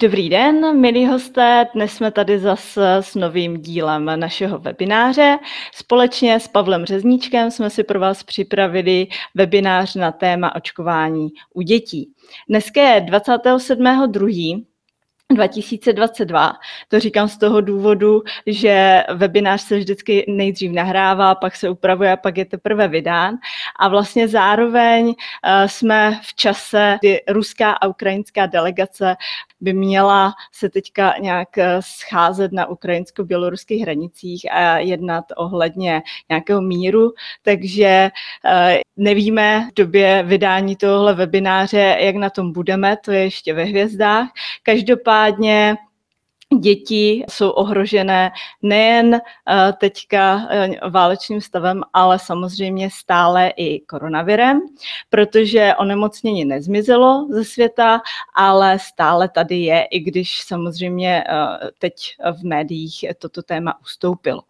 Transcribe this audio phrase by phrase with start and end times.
[0.00, 1.66] Dobrý den, milí hosté.
[1.74, 5.38] Dnes jsme tady zase s novým dílem našeho webináře.
[5.74, 12.12] Společně s Pavlem Řezníčkem jsme si pro vás připravili webinář na téma očkování u dětí.
[12.48, 14.64] Dneska je 27.2.
[15.32, 16.52] 2022.
[16.88, 22.16] To říkám z toho důvodu, že webinář se vždycky nejdřív nahrává, pak se upravuje a
[22.16, 23.34] pak je teprve vydán.
[23.78, 29.16] A vlastně zároveň eh, jsme v čase, kdy ruská a ukrajinská delegace
[29.60, 37.12] by měla se teďka nějak eh, scházet na ukrajinsko-běloruských hranicích a jednat ohledně nějakého míru,
[37.42, 38.10] takže
[38.44, 43.64] eh, nevíme v době vydání tohohle webináře, jak na tom budeme, to je ještě ve
[43.64, 44.28] hvězdách.
[44.62, 45.76] Každopádně
[46.54, 54.60] děti jsou ohrožené nejen eh, teďka eh, válečným stavem, ale samozřejmě stále i koronavirem,
[55.10, 58.00] protože onemocnění nezmizelo ze světa,
[58.34, 61.94] ale stále tady je, i když samozřejmě eh, teď
[62.40, 64.42] v médiích toto téma ustoupilo.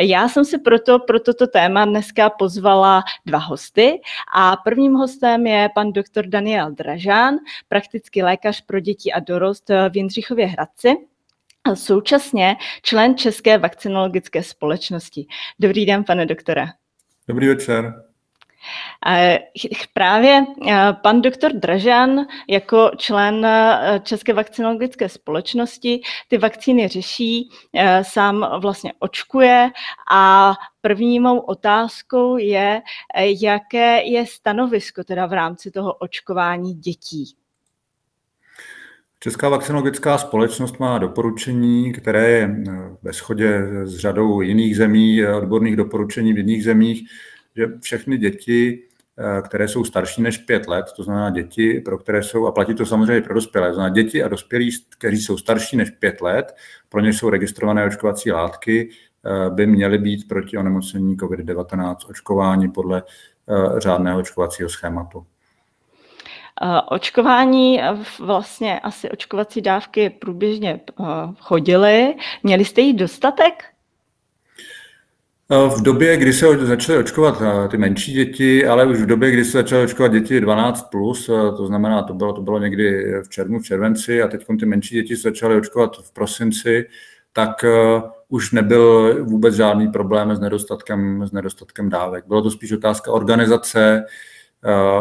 [0.00, 4.00] Já jsem si proto pro toto téma dneska pozvala dva hosty
[4.34, 7.34] a prvním hostem je pan doktor Daniel Dražán,
[7.68, 10.96] praktický lékař pro děti a dorost v Jindřichově Hradci
[11.74, 15.26] současně člen České vakcinologické společnosti.
[15.58, 16.66] Dobrý den, pane doktore.
[17.28, 18.04] Dobrý večer.
[19.94, 20.44] Právě
[21.02, 23.46] pan doktor Dražan jako člen
[24.02, 27.48] České vakcinologické společnosti ty vakcíny řeší,
[28.02, 29.70] sám vlastně očkuje
[30.12, 32.82] a první mou otázkou je,
[33.42, 37.36] jaké je stanovisko teda v rámci toho očkování dětí.
[39.24, 42.72] Česká vakcinologická společnost má doporučení, které je eh,
[43.02, 47.02] ve shodě s řadou jiných zemí, eh, odborných doporučení v jiných zemích,
[47.56, 48.82] že všechny děti,
[49.18, 52.74] eh, které jsou starší než pět let, to znamená děti, pro které jsou, a platí
[52.74, 56.54] to samozřejmě pro dospělé, to znamená děti a dospělí, kteří jsou starší než pět let,
[56.88, 58.90] pro ně jsou registrované očkovací látky,
[59.48, 63.02] by měly být proti onemocnění COVID-19 očkování podle
[63.78, 65.26] řádného očkovacího schématu.
[66.90, 67.80] Očkování,
[68.20, 70.80] vlastně asi očkovací dávky průběžně
[71.38, 72.14] chodily.
[72.42, 73.64] Měli jste jich dostatek?
[75.48, 79.52] V době, kdy se začaly očkovat ty menší děti, ale už v době, kdy se
[79.52, 81.26] začaly očkovat děti 12+, plus,
[81.56, 84.94] to znamená, to bylo, to bylo někdy v červnu, v červenci a teď ty menší
[84.94, 86.86] děti se začaly očkovat v prosinci,
[87.32, 87.64] tak
[88.28, 92.24] už nebyl vůbec žádný problém s nedostatkem, s nedostatkem dávek.
[92.26, 94.33] Bylo to spíš otázka organizace, Eh,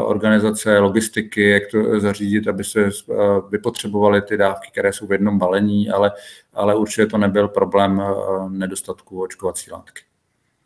[0.05, 3.13] organizace, logistiky, jak to zařídit, aby se eh,
[3.49, 6.11] vypotřebovaly ty dávky, které jsou v jednom balení, ale,
[6.53, 10.01] ale určitě to nebyl problém eh, nedostatku očkovací látky.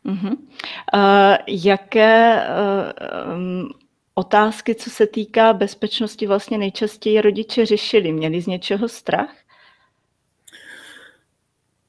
[0.06, 0.38] Uh-huh.
[0.94, 3.69] Uh, jaké uh, um,
[4.16, 8.12] otázky, co se týká bezpečnosti, vlastně nejčastěji rodiče řešili?
[8.12, 9.35] Měli z něčeho strach?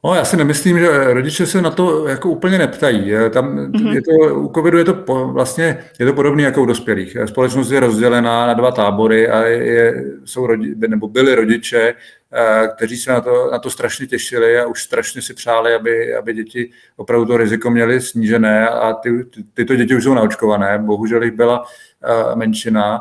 [0.04, 3.12] No, já si nemyslím, že rodiče se na to jako úplně neptají.
[3.30, 3.92] Tam mm-hmm.
[3.92, 7.16] je to, u covidu je to po, vlastně je to podobné jako u dospělých.
[7.24, 11.94] Společnost je rozdělená na dva tábory a je, jsou rodi, nebo byli rodiče,
[12.32, 16.14] eh, kteří se na to, na to strašně těšili a už strašně si přáli, aby,
[16.14, 20.78] aby děti opravdu to riziko měly snížené a ty, ty, tyto děti už jsou naočkované.
[20.78, 21.64] Bohužel jich byla
[22.04, 23.00] eh, menšina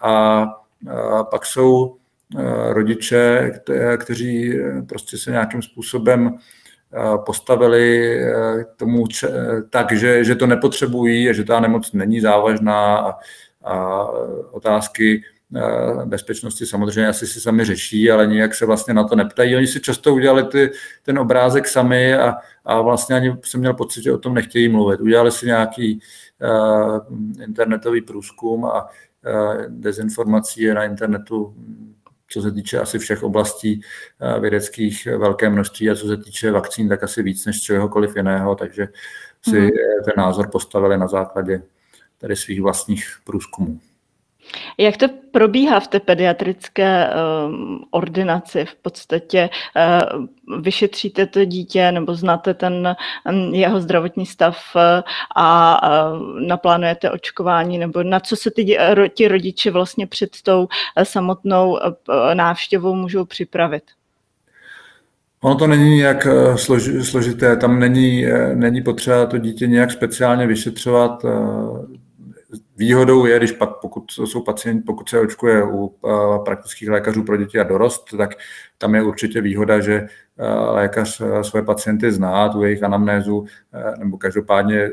[0.00, 1.96] a, a pak jsou
[2.68, 3.52] rodiče,
[3.96, 8.18] kteří eh, prostě se nějakým způsobem eh, postavili
[8.76, 9.04] tomu
[9.70, 13.14] tak, že, že to nepotřebují a že ta nemoc není závažná a,
[13.64, 14.04] a
[14.50, 15.22] otázky
[16.04, 19.56] bezpečnosti samozřejmě asi si sami řeší, ale nijak se vlastně na to neptají.
[19.56, 20.70] Oni si často udělali ty,
[21.02, 22.34] ten obrázek sami a,
[22.64, 25.00] a vlastně ani jsem měl pocit, že o tom nechtějí mluvit.
[25.00, 26.00] Udělali si nějaký
[26.42, 28.90] uh, internetový průzkum a uh,
[29.68, 31.54] dezinformací je na internetu
[32.28, 33.80] co se týče asi všech oblastí
[34.20, 38.54] eh, vědeckých velké množství a co se týče vakcín, tak asi víc než čehokoliv jiného,
[38.54, 38.88] takže
[39.48, 39.68] si mm.
[40.04, 41.62] ten názor postavili na základě
[42.18, 43.80] tady svých vlastních průzkumů.
[44.78, 47.10] Jak to probíhá v té pediatrické
[47.46, 48.64] um, ordinaci?
[48.64, 49.50] V podstatě
[50.16, 52.96] uh, vyšetříte to dítě nebo znáte ten
[53.30, 54.82] um, jeho zdravotní stav uh,
[55.36, 55.80] a
[56.12, 60.68] uh, naplánujete očkování nebo na co se ty, ro, ti rodiče vlastně před tou uh,
[61.02, 61.78] samotnou uh,
[62.34, 63.82] návštěvou můžou připravit?
[65.42, 66.26] Ono to není nějak
[67.02, 71.24] složité, tam není, není potřeba to dítě nějak speciálně vyšetřovat.
[72.78, 75.94] Výhodou je, když pak, pokud jsou pacienti, pokud se očkuje u
[76.44, 78.30] praktických lékařů pro děti a dorost, tak
[78.78, 80.06] tam je určitě výhoda, že
[80.70, 83.44] lékař své pacienty zná, tu jejich anamnézu,
[83.98, 84.90] nebo každopádně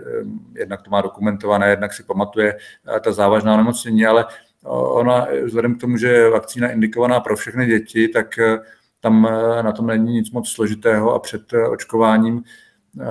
[0.56, 2.58] jednak to má dokumentované, jednak si pamatuje
[3.02, 4.26] ta závažná nemocnění, ale
[4.64, 8.40] ona, vzhledem k tomu, že je vakcína indikovaná pro všechny děti, tak
[9.00, 9.22] tam
[9.62, 12.44] na tom není nic moc složitého a před očkováním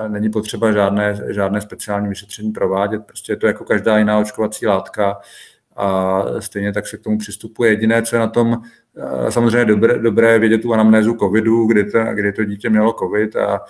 [0.08, 3.06] není potřeba žádné, žádné speciální vyšetření provádět.
[3.06, 5.20] Prostě je to jako každá jiná očkovací látka
[5.76, 7.70] a stejně tak se k tomu přistupuje.
[7.70, 8.62] Jediné, co je na tom
[9.28, 13.54] samozřejmě dobré, dobré vědět tu anamnézu covidu, kdy to, kdy to dítě mělo covid a,
[13.54, 13.60] a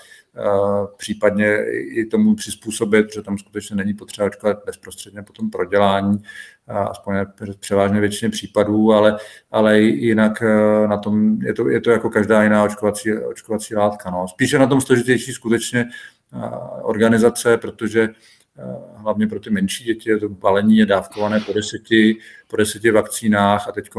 [0.97, 6.23] případně i tomu přizpůsobit, že tam skutečně není potřeba očkovat bezprostředně po tom prodělání,
[6.69, 7.17] aspoň
[7.61, 9.17] převážně většině případů, ale,
[9.51, 10.43] ale jinak
[10.87, 14.11] na tom je to, je to jako každá jiná očkovací, očkovací látka.
[14.11, 14.29] No.
[14.29, 15.87] Spíše na tom složitější skutečně
[16.83, 18.09] organizace, protože
[18.97, 22.17] hlavně pro ty menší děti, je to balení je dávkované po deseti,
[22.49, 23.91] po deseti vakcínách a teď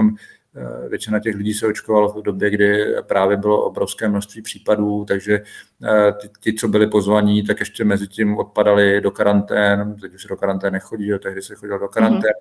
[0.58, 5.42] Eh, většina těch lidí se očkovalo v době, kdy právě bylo obrovské množství případů, takže
[5.84, 10.36] eh, ti, co byli pozvaní, tak ještě mezi tím odpadali do karantén, teď už do
[10.36, 12.32] karantén nechodí, jo, tehdy se chodil do karantén,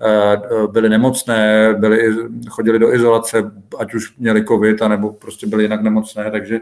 [0.00, 0.72] mm-hmm.
[0.72, 2.16] byli nemocné, byli,
[2.50, 6.60] chodili do izolace, ať už měli covid, anebo prostě byli jinak nemocné, takže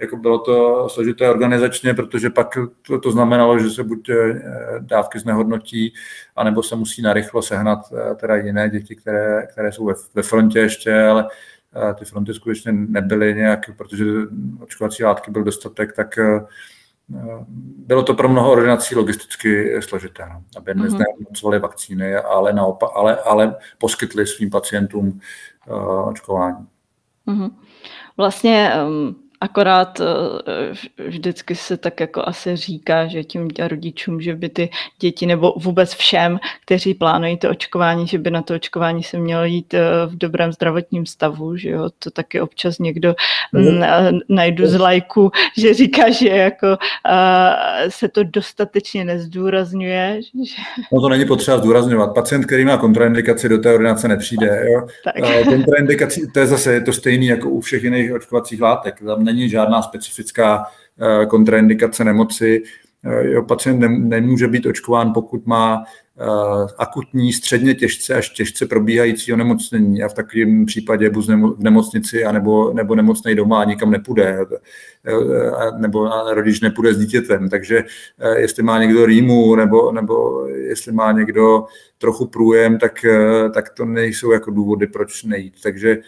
[0.00, 4.10] jako bylo to složité organizačně, protože pak to, to znamenalo, že se buď
[4.78, 5.92] dávky znehodnotí,
[6.36, 7.78] anebo se musí narychlo sehnat
[8.16, 11.28] teda jiné děti, které, které jsou ve, ve frontě ještě, ale
[11.94, 14.04] ty fronty skutečně nebyly nějak, protože
[14.60, 16.18] očkovací látky byl dostatek, tak
[17.76, 20.82] bylo to pro mnoho ordinací logisticky složité, no, aby mm-hmm.
[20.82, 25.20] neznehodnocovali vakcíny, ale, naopak, ale, ale poskytli svým pacientům
[25.66, 26.66] uh, očkování.
[27.26, 27.50] Mm-hmm.
[28.16, 34.48] Vlastně um Akorát eh, vždycky se tak jako asi říká, že tím rodičům, že by
[34.48, 34.70] ty
[35.00, 39.44] děti nebo vůbec všem, kteří plánují to očkování, že by na to očkování se mělo
[39.44, 43.14] jít eh, v dobrém zdravotním stavu, že jo, to taky občas někdo
[43.52, 43.82] mm,
[44.28, 46.66] najdu z lajku, že říká, že jako
[47.88, 50.20] se to dostatečně nezdůrazňuje.
[50.22, 50.62] Že...
[50.92, 52.14] No to není potřeba zdůrazňovat.
[52.14, 54.64] Pacient, který má kontraindikaci, do té ordinace nepřijde.
[54.72, 54.86] Jo?
[55.04, 55.44] Tak.
[55.44, 59.00] kontraindikaci, to je zase to stejné jako u všech jiných očkovacích látek.
[59.06, 60.64] Tam není žádná specifická
[61.00, 62.62] eh, kontraindikace nemoci.
[63.04, 66.24] Eh, jo, pacient nemůže být očkován, pokud má eh,
[66.78, 72.72] akutní, středně těžce až těžce probíhající onemocnění a v takovém případě buď v nemocnici anebo,
[72.72, 74.38] nebo nemocnej doma a nikam nepůjde,
[75.78, 77.48] nebo rodič nepůjde s dítětem.
[77.48, 77.84] Takže
[78.36, 81.66] jestli má někdo rýmu nebo, nebo jestli má někdo
[81.98, 83.04] trochu průjem, tak,
[83.54, 85.54] tak to nejsou jako důvody, proč nejít.
[85.62, 85.98] Takže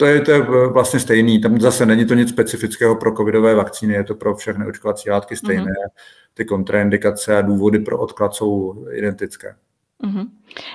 [0.00, 0.40] to je, to je
[0.72, 1.40] vlastně stejný.
[1.40, 5.36] Tam zase není to nic specifického pro covidové vakcíny, je to pro všechny očkovací látky
[5.36, 5.64] stejné.
[5.64, 6.34] Mm-hmm.
[6.34, 9.54] Ty kontraindikace a důvody pro odklad jsou identické.
[10.04, 10.26] Mm-hmm.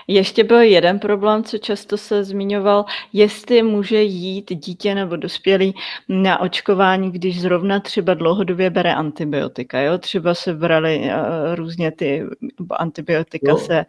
[0.07, 5.75] Ještě byl jeden problém, co často se zmiňoval, jestli může jít dítě nebo dospělý
[6.09, 9.79] na očkování, když zrovna třeba dlouhodobě bere antibiotika.
[9.79, 9.97] Jo?
[9.97, 12.23] Třeba se brali uh, různě ty
[12.71, 13.57] antibiotika jo.
[13.57, 13.85] se...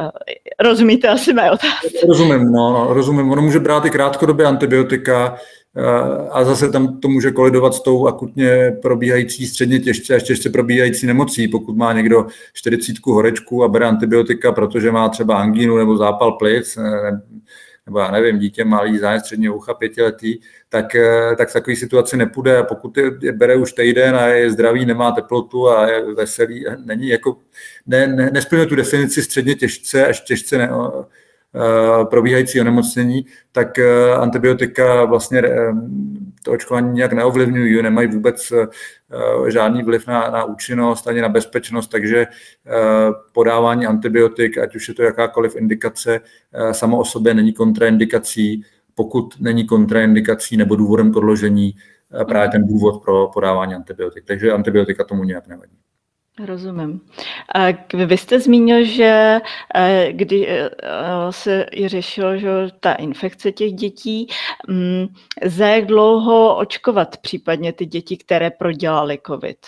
[0.00, 0.08] Uh,
[0.60, 2.06] rozumíte asi mé otázky?
[2.08, 3.30] Rozumím, no, no, rozumím.
[3.30, 5.36] Ono může brát i krátkodobě antibiotika,
[6.30, 11.06] a zase tam to může kolidovat s tou akutně probíhající středně těžce až těžce probíhající
[11.06, 11.48] nemocí.
[11.48, 16.78] Pokud má někdo 40 horečku a bere antibiotika, protože má třeba angínu nebo zápal plic,
[17.86, 20.38] nebo já nevím, dítě malý zájem středního ucha pětiletý,
[20.68, 22.58] tak, eh, tak v takové situaci nepůjde.
[22.58, 26.64] A pokud je, je bere už týden a je zdravý, nemá teplotu a je veselý,
[26.84, 27.38] není jako,
[27.86, 31.04] ne, ne, nesplňuje tu definici středně těžce až těžce ne, Eh,
[32.10, 35.72] probíhající onemocnění, tak eh, antibiotika vlastně eh,
[36.44, 38.52] to očkování nějak neovlivňují, nemají vůbec
[39.48, 42.26] žádný vliv na, na účinnost ani na bezpečnost, takže
[43.32, 46.20] podávání antibiotik, ať už je to jakákoliv indikace,
[46.72, 48.62] samo o sobě není kontraindikací,
[48.94, 51.74] pokud není kontraindikací nebo důvodem k odložení
[52.28, 54.24] právě ten důvod pro podávání antibiotik.
[54.24, 55.76] Takže antibiotika tomu nějak nevadí.
[56.44, 57.00] Rozumím.
[58.06, 59.40] Vy jste zmínil, že
[59.74, 60.70] eh, kdy eh,
[61.30, 62.48] se i řešilo, že
[62.80, 64.28] ta infekce těch dětí,
[64.68, 65.06] mm,
[65.44, 69.58] za jak dlouho očkovat případně ty děti, které prodělaly COVID?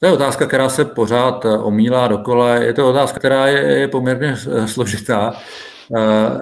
[0.00, 2.54] To je otázka, která se pořád eh, omílá dokola.
[2.54, 4.36] Je to otázka, která je, je poměrně
[4.66, 5.34] složitá.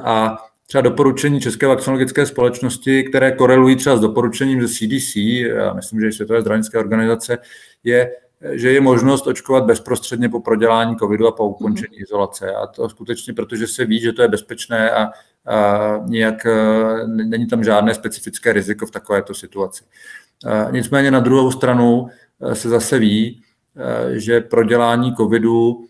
[0.04, 6.00] A třeba doporučení České vakcinologické společnosti, které korelují třeba s doporučením ze CDC, já myslím,
[6.00, 7.38] že Světové zdravotnické organizace,
[7.84, 8.10] je
[8.52, 12.02] že je možnost očkovat bezprostředně po prodělání covidu a po ukončení mm-hmm.
[12.02, 12.54] izolace.
[12.54, 15.10] A to skutečně, protože se ví, že to je bezpečné a, a
[16.06, 16.56] nějak e,
[17.06, 19.84] není tam žádné specifické riziko v takovéto situaci.
[20.46, 22.08] A nicméně na druhou stranu
[22.40, 23.42] e, se zase ví,
[23.76, 25.88] e, že prodělání covidu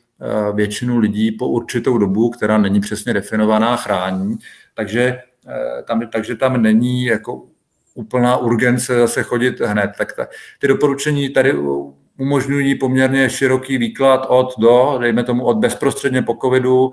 [0.55, 4.37] většinu lidí po určitou dobu, která není přesně definovaná, chrání.
[4.75, 5.19] Takže
[5.85, 7.43] tam, takže tam není jako
[7.95, 9.91] úplná urgence zase chodit hned.
[9.99, 10.27] Tak ta,
[10.59, 11.53] ty doporučení tady
[12.19, 16.93] umožňují poměrně široký výklad od do, dejme tomu od bezprostředně po covidu,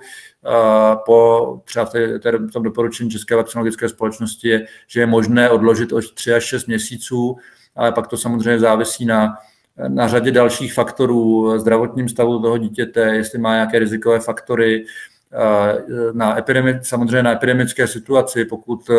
[1.05, 6.33] po třeba v tom doporučení České vakcinologické společnosti je, že je možné odložit od 3
[6.33, 7.35] až 6 měsíců,
[7.75, 9.33] ale pak to samozřejmě závisí na,
[9.87, 14.85] na řadě dalších faktorů, zdravotním stavu toho dítěte, jestli má nějaké rizikové faktory,
[16.13, 18.89] na epidemi, samozřejmě na epidemické situaci, pokud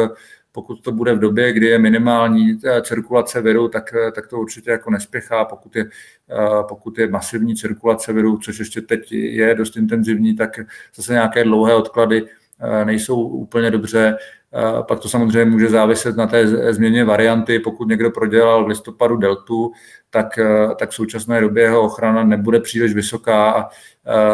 [0.55, 4.39] pokud to bude v době, kdy je minimální eh, cirkulace viru, tak, eh, tak to
[4.39, 5.45] určitě jako nespěchá.
[5.45, 10.61] Pokud je, eh, pokud je masivní cirkulace viru, což ještě teď je dost intenzivní, tak
[10.95, 12.27] zase nějaké dlouhé odklady
[12.85, 14.17] nejsou úplně dobře.
[14.89, 17.59] Pak to samozřejmě může záviset na té změně varianty.
[17.59, 19.73] Pokud někdo prodělal v listopadu deltu,
[20.11, 20.39] tak,
[20.79, 23.71] tak v současné době jeho ochrana nebude příliš vysoká a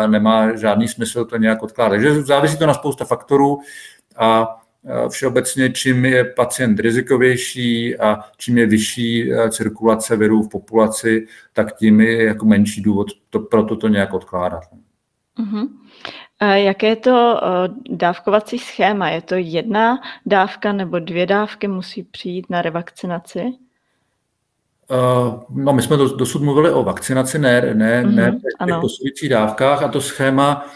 [0.07, 1.91] nemá žádný smysl to nějak odkládat.
[1.91, 3.59] Takže závisí to na spousta faktorů
[4.17, 4.60] a
[5.08, 11.76] Všeobecně, čím je pacient rizikovější a čím je vyšší eh, cirkulace virů v populaci, tak
[11.76, 14.62] tím je jako menší důvod to, pro to nějak odkládat.
[15.38, 15.68] Uh-huh.
[16.54, 19.08] Jaké je to eh, dávkovací schéma?
[19.10, 23.42] Je to jedna dávka nebo dvě dávky musí přijít na revakcinaci?
[24.90, 29.82] Uh, no, my jsme dosud mluvili o vakcinaci, ne, ne, uh-huh, ne v těch dávkách
[29.82, 30.66] a to schéma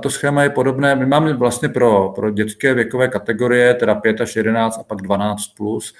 [0.00, 0.94] to schéma je podobné.
[0.94, 5.46] My máme vlastně pro, pro dětské věkové kategorie, teda 5 až 11 a pak 12
[5.46, 5.94] plus,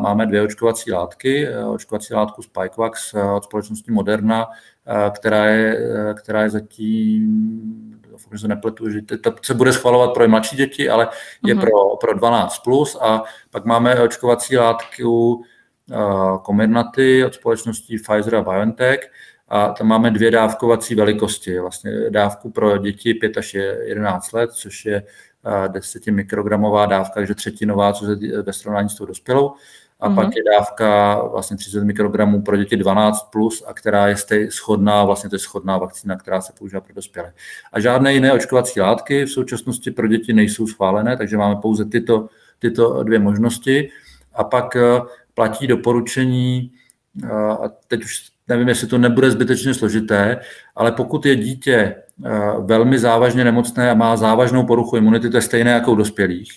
[0.00, 1.48] máme dvě očkovací látky.
[1.68, 4.46] Očkovací látku Spikevax od společnosti Moderna,
[5.10, 5.78] která je,
[6.14, 10.90] která je zatím doufám, že se nepletu, že to se bude schvalovat pro mladší děti,
[10.90, 11.08] ale
[11.46, 11.60] je uh-huh.
[11.60, 15.42] pro, pro 12 plus a pak máme očkovací látku
[16.46, 19.00] Comirnaty od společnosti Pfizer a BioNTech,
[19.50, 21.60] a tam máme dvě dávkovací velikosti.
[21.60, 25.02] Vlastně dávku pro děti 5 až 11 let, což je
[25.68, 29.52] 10 mikrogramová dávka, takže třetinová, co je ve srovnání s tou dospělou.
[30.00, 30.14] A mm-hmm.
[30.14, 35.04] pak je dávka vlastně 30 mikrogramů pro děti 12+, plus, a která je stej schodná,
[35.04, 37.32] vlastně to je schodná vakcína, která se používá pro dospělé.
[37.72, 42.28] A žádné jiné očkovací látky v současnosti pro děti nejsou schválené, takže máme pouze tyto,
[42.58, 43.90] tyto dvě možnosti.
[44.34, 44.80] A pak e,
[45.34, 46.72] platí doporučení,
[47.30, 50.36] a teď už nevím, jestli to nebude zbytečně složité,
[50.76, 52.30] ale pokud je dítě eh,
[52.60, 56.52] velmi závažně nemocné a má závažnou poruchu imunity, to je stejné jako u dospělých,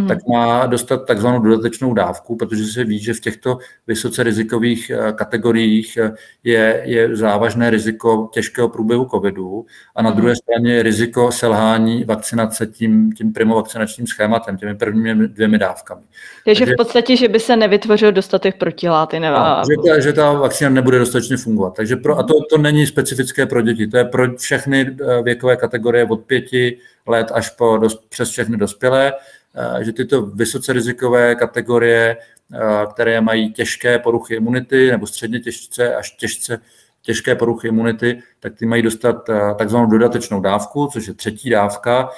[0.00, 0.08] mm.
[0.08, 5.12] tak má dostat takzvanou dodatečnou dávku, protože se ví, že v těchto vysoce rizikových eh,
[5.12, 6.12] kategoriích eh,
[6.44, 10.16] je, je závažné riziko těžkého průběhu covidu a na mm.
[10.16, 16.02] druhé straně je riziko selhání vakcinace tím, tím primovakcinačním schématem, těmi prvními dvěmi dávkami.
[16.44, 19.20] Takže, Takže v podstatě, že by se nevytvořil dostatek protiláty.
[19.20, 19.36] Nebo...
[19.70, 21.76] že, ta, že ta vakcína nebude dostatečně fungovat.
[21.76, 26.04] Takže pro, a to, to není specifické pro děti, to je pro všechny věkové kategorie
[26.04, 29.12] od pěti let až po dos, přes všechny dospělé.
[29.54, 32.16] Eh, že tyto vysoce rizikové kategorie,
[32.54, 36.60] eh, které mají těžké poruchy imunity nebo středně těžce až těžce
[37.02, 42.10] těžké poruchy imunity, tak ty mají dostat eh, takzvanou dodatečnou dávku, což je třetí dávka,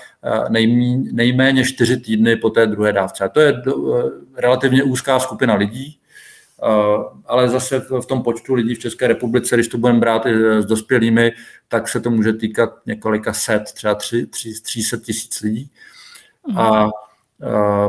[1.12, 3.25] nejméně čtyři týdny po té druhé dávce.
[3.25, 3.62] A to je
[4.37, 5.99] relativně úzká skupina lidí,
[7.26, 10.66] ale zase v tom počtu lidí v České republice, když to budeme brát i s
[10.66, 11.32] dospělými,
[11.68, 15.70] tak se to může týkat několika set, třeba tři, tři, 300 tisíc lidí.
[16.56, 16.90] A mhm.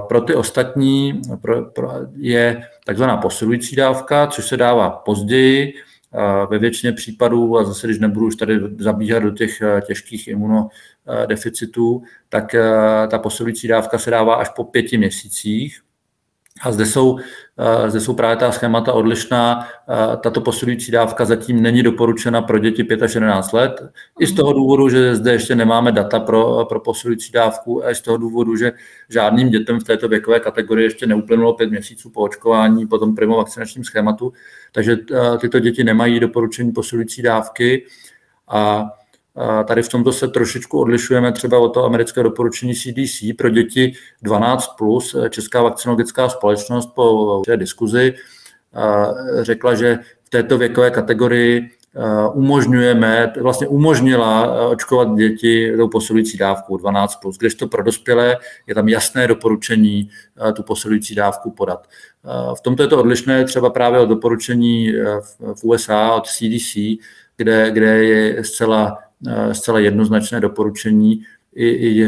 [0.07, 6.59] Pro ty ostatní pro, pro, je takzvaná posilující dávka, což se dává později, eh, ve
[6.59, 12.55] většině případů, a zase když nebudu už tady zabíhat do těch eh, těžkých imunodeficitů, tak
[13.11, 15.81] ta posilující dávka se dává až po pěti měsících.
[16.63, 17.17] A zde jsou,
[17.57, 19.67] eh, zde jsou právě ta schémata odlišná.
[19.89, 23.81] Eh, tato posilující dávka zatím není doporučena pro děti 5 až 11 let.
[24.19, 27.95] I z toho důvodu, že zde ještě nemáme data pro, pro posilující dávku a i
[27.95, 28.71] z toho důvodu, že
[29.09, 33.83] žádným dětem v této věkové kategorii ještě neuplynulo 5 měsíců po očkování po tom vakcinačním
[33.83, 34.33] schématu.
[34.71, 37.85] Takže eh, tyto děti nemají doporučení posilující dávky.
[38.47, 38.91] A
[39.67, 43.93] Tady v tomto se trošičku odlišujeme třeba od toho amerického doporučení CDC pro děti
[44.25, 44.57] 12+.
[44.77, 45.15] Plus.
[45.29, 48.13] Česká vakcinologická společnost po té diskuzi
[49.41, 51.69] řekla, že v této věkové kategorii
[52.33, 58.75] umožňujeme, vlastně umožnila očkovat děti tou posilující dávku 12+, plus, když to pro dospělé je
[58.75, 60.09] tam jasné doporučení
[60.53, 61.87] tu posilující dávku podat.
[62.57, 64.93] V tomto je to odlišné třeba právě od doporučení
[65.53, 66.77] v USA od CDC,
[67.37, 68.97] kde, kde je zcela
[69.51, 71.23] zcela jednoznačné doporučení
[71.55, 72.07] i, i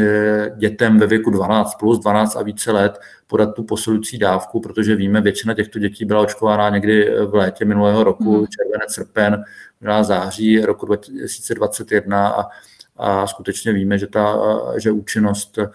[0.56, 5.20] dětem ve věku 12 plus 12 a více let podat tu posilující dávku, protože víme,
[5.20, 8.46] většina těchto dětí byla očkována někdy v létě minulého roku, mm.
[8.46, 9.44] červenec, srpen,
[9.80, 12.48] možná září roku 2021 a,
[12.96, 14.38] a skutečně víme, že, ta,
[14.78, 15.68] že účinnost eh,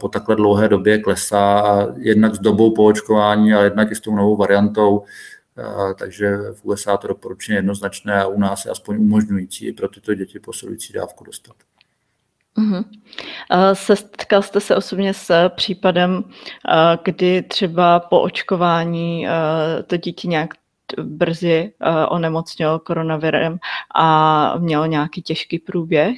[0.00, 4.00] po takhle dlouhé době klesá a jednak s dobou po očkování, ale jednak i s
[4.00, 5.04] tou novou variantou
[5.98, 10.38] takže v USA to doporučení jednoznačné a u nás je aspoň umožňující pro tyto děti
[10.38, 11.56] posilující dávku dostat.
[12.58, 12.84] Uh-huh.
[13.72, 16.24] Setkal jste se osobně s případem,
[17.04, 19.26] kdy třeba po očkování
[19.86, 20.54] to dítě nějak
[21.02, 21.72] brzy
[22.08, 23.58] onemocnělo koronavirem
[23.94, 26.16] a mělo nějaký těžký průběh?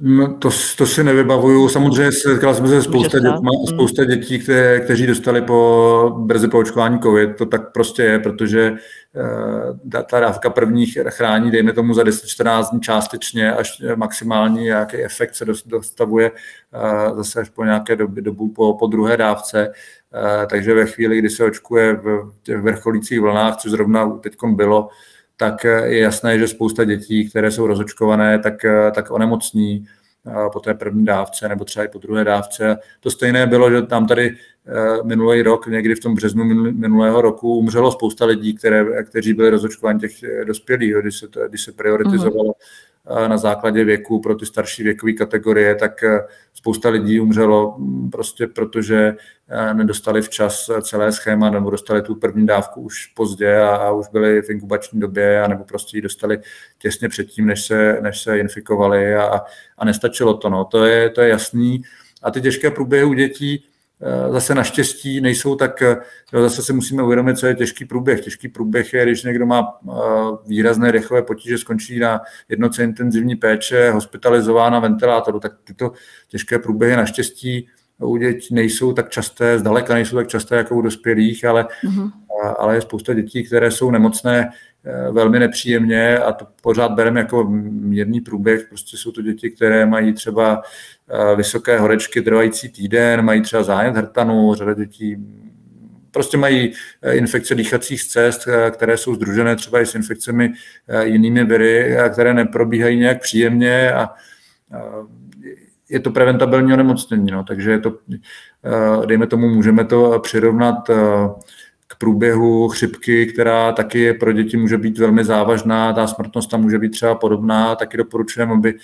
[0.00, 1.68] No, to, to si nevybavuju.
[1.68, 3.66] Samozřejmě setkal jsme se spousta, dětma, hmm.
[3.66, 7.36] spousta dětí, které, kteří dostali po brzy po očkování COVID.
[7.36, 12.80] To tak prostě je, protože uh, ta dávka prvních chrání, dejme tomu za 10-14 dní
[12.80, 18.74] částečně, až maximální nějaký efekt se dostavuje uh, zase až po nějaké doby, dobu po,
[18.74, 19.68] po druhé dávce.
[19.68, 24.88] Uh, takže ve chvíli, kdy se očkuje v těch vrcholících vlnách, což zrovna teď bylo,
[25.40, 29.86] tak eh, je jasné, že spousta dětí, které jsou rozočkované, tak, eh, tak onemocní
[30.26, 32.76] eh, po té první dávce nebo třeba i po druhé dávce.
[33.00, 34.36] To stejné bylo, že tam tady
[35.04, 40.00] minulý rok, někdy v tom březnu minulého roku, umřelo spousta lidí, které, kteří byli rozočkováni
[40.00, 40.12] těch
[40.44, 42.52] dospělých, když se, to, když se prioritizovalo uh-huh.
[43.28, 46.04] Na základě věku pro ty starší věkové kategorie, tak
[46.54, 49.14] spousta lidí umřelo mm, prostě protože
[49.48, 54.08] eh, nedostali včas celé schéma nebo dostali tu první dávku už pozdě a, a už
[54.08, 56.38] byli v inkubační době a nebo prostě ji dostali
[56.78, 59.40] těsně předtím, než se, než se infikovali a,
[59.78, 60.48] a nestačilo to.
[60.48, 60.64] No.
[60.64, 61.82] To, je, to je jasný.
[62.22, 63.77] A ty těžké průběhy u dětí eh,
[64.30, 65.96] zase naštěstí nejsou tak, eh,
[66.32, 68.20] jo, zase si musíme uvědomit, co je těžký průběh.
[68.20, 69.78] Těžký průběh je, když někdo má
[70.46, 75.92] výrazné dechové potíže, skončí na jednoce intenzivní péče, hospitalizován na ventilátoru, tak tyto
[76.28, 81.44] těžké průběhy naštěstí u dětí nejsou tak časté, zdaleka nejsou tak časté jako u dospělých,
[81.44, 82.12] ale, mm-hmm.
[82.58, 84.52] ale je spousta dětí, které jsou nemocné eh,
[85.10, 88.66] velmi nepříjemně a to pořád bereme jako mírný průběh.
[88.68, 93.96] Prostě jsou to děti, které mají třeba eh, vysoké horečky trvající týden, mají třeba zánět
[93.96, 95.16] hrtanu, řada dětí
[96.10, 100.52] prostě mají eh, infekce dýchacích cest, které jsou združené třeba i s infekcemi
[101.02, 104.10] jinými viry, které neprobíhají nějak příjemně a
[105.88, 110.94] je to preventabilní onemocnění, no, takže je to, eh, dejme tomu, můžeme to přirovnat eh,
[111.98, 116.90] průběhu chřipky, která taky pro děti může být velmi závažná, ta smrtnost tam může být
[116.90, 118.74] třeba podobná, taky doporučujeme, aby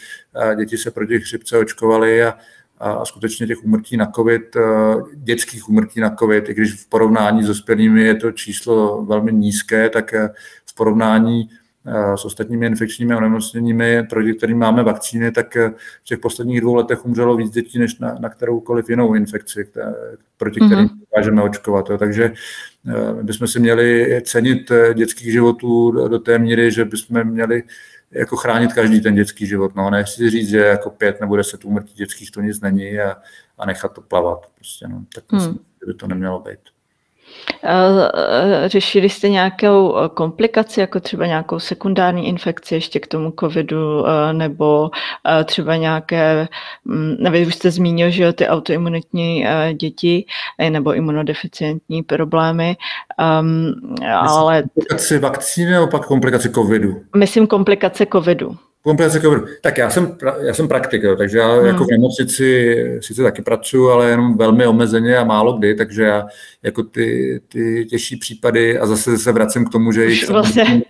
[0.52, 2.34] eh, děti se proti chřipce očkovaly a,
[2.78, 4.56] a skutečně těch umrtí na COVID,
[5.14, 9.90] dětských umrtí na COVID, i když v porovnání s dospělými je to číslo velmi nízké,
[9.90, 10.14] tak
[10.66, 11.48] v porovnání
[12.14, 15.70] s ostatními infekčními onemocněními, proti kterým máme vakcíny, tak eh,
[16.02, 19.92] v těch posledních dvou letech umřelo víc dětí než na, na kteroukoliv jinou infekci, které,
[20.36, 20.66] proti mm-hmm.
[20.66, 21.90] kterým dokážeme očkovat.
[21.90, 21.98] Jo.
[21.98, 22.32] Takže
[22.88, 27.62] eh, bychom si měli cenit eh, dětských životů do té míry, že bychom měli
[28.10, 29.74] jako chránit každý ten dětský život.
[29.74, 33.16] No, nechci říct, že jako pět nebo deset úmrtí dětských to nic není a,
[33.58, 34.46] a nechat to plavat.
[34.54, 35.04] Prostě, no.
[35.14, 35.64] Tak myslím, hmm.
[35.80, 36.73] že by to nemělo být.
[38.66, 44.32] Řešili jste nějakou eh, komplikaci, jako třeba nějakou sekundární infekci ještě k tomu covidu, eh,
[44.32, 44.90] nebo
[45.40, 46.48] eh, třeba nějaké,
[46.84, 50.24] mm, nevím, už jste zmínil, že ty autoimunitní děti
[50.68, 52.76] nebo imunodeficientní problémy,
[53.40, 53.74] um,
[54.12, 54.62] ale...
[54.62, 57.02] Komplikaci vakcíny nebo pak komplikaci covidu?
[57.16, 58.56] Myslím komplikace covidu.
[58.84, 59.46] Komplikace covidu.
[59.60, 61.66] Tak já jsem, já jsem praktik, jo, takže já hmm.
[61.66, 66.26] jako v nemocnici sice taky pracuji, ale jenom velmi omezeně a málo kdy, takže já
[66.62, 70.82] jako ty, ty těžší případy a zase se vracím k tomu, že jich vlastně.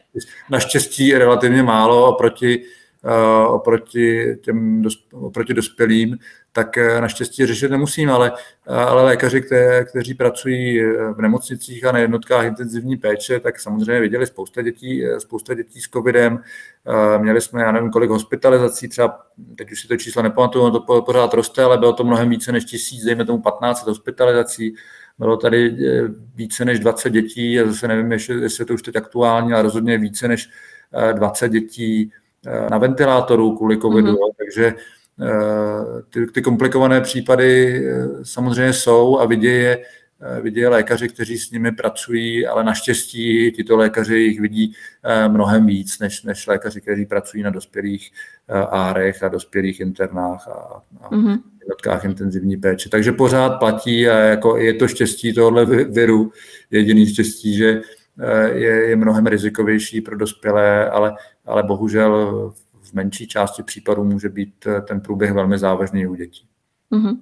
[0.50, 2.64] naštěstí relativně málo oproti
[3.07, 6.18] Eh, oproti, těm, oproti dospělým,
[6.54, 8.32] tak eh, naštěstí řešit nemusím, ale,
[8.66, 10.82] eh, ale lékaři, které, kteří pracují
[11.14, 15.88] v nemocnicích a na jednotkách intenzivní péče, tak samozřejmě viděli spousta dětí, spousta dětí s
[15.88, 16.42] covidem.
[17.18, 19.18] Měli jsme, já nevím, kolik hospitalizací, třeba,
[19.58, 22.64] teď už si to číslo nepamatuju, to pořád roste, ale bylo to mnohem více než
[22.64, 24.74] tisíc, dejme tomu 15 hospitalizací.
[25.18, 25.76] Bylo tady
[26.34, 29.62] více než 20 dětí, já zase nevím, jestli, jestli je to už teď aktuální, ale
[29.62, 30.50] rozhodně více než
[31.12, 32.12] 20 dětí
[32.46, 34.34] Eh, na ventilátoru kvůli covidu, mm-hmm.
[34.36, 34.74] takže eh,
[36.11, 39.79] ty, ty komplikované případy eh, samozřejmě jsou a vidějí je,
[40.40, 44.74] vidí je lékaři, kteří s nimi pracují, ale naštěstí tito lékaři jich vidí
[45.29, 48.11] mnohem víc, než, než lékaři, kteří pracují na dospělých
[48.70, 51.38] árech a dospělých internách a, a mm-hmm.
[51.61, 52.88] jednotkách intenzivní péče.
[52.88, 56.33] Takže pořád platí a jako je to štěstí tohle viru,
[56.70, 57.81] jediný štěstí, že
[58.53, 62.53] je, je mnohem rizikovější pro dospělé, ale ale bohužel
[62.94, 66.48] v menší části případů může být ten průběh velmi závažný u dětí.
[66.92, 67.16] Mm-hmm.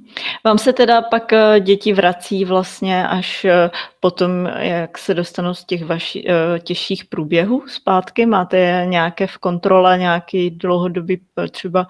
[0.44, 5.64] Vám se teda pak eh, děti vrací vlastně až eh, potom, jak se dostanou z
[5.64, 8.26] těch vaši, eh, těžších průběhů zpátky?
[8.26, 11.87] Máte je nějaké v kontrole, nějaký dlouhodobý třeba?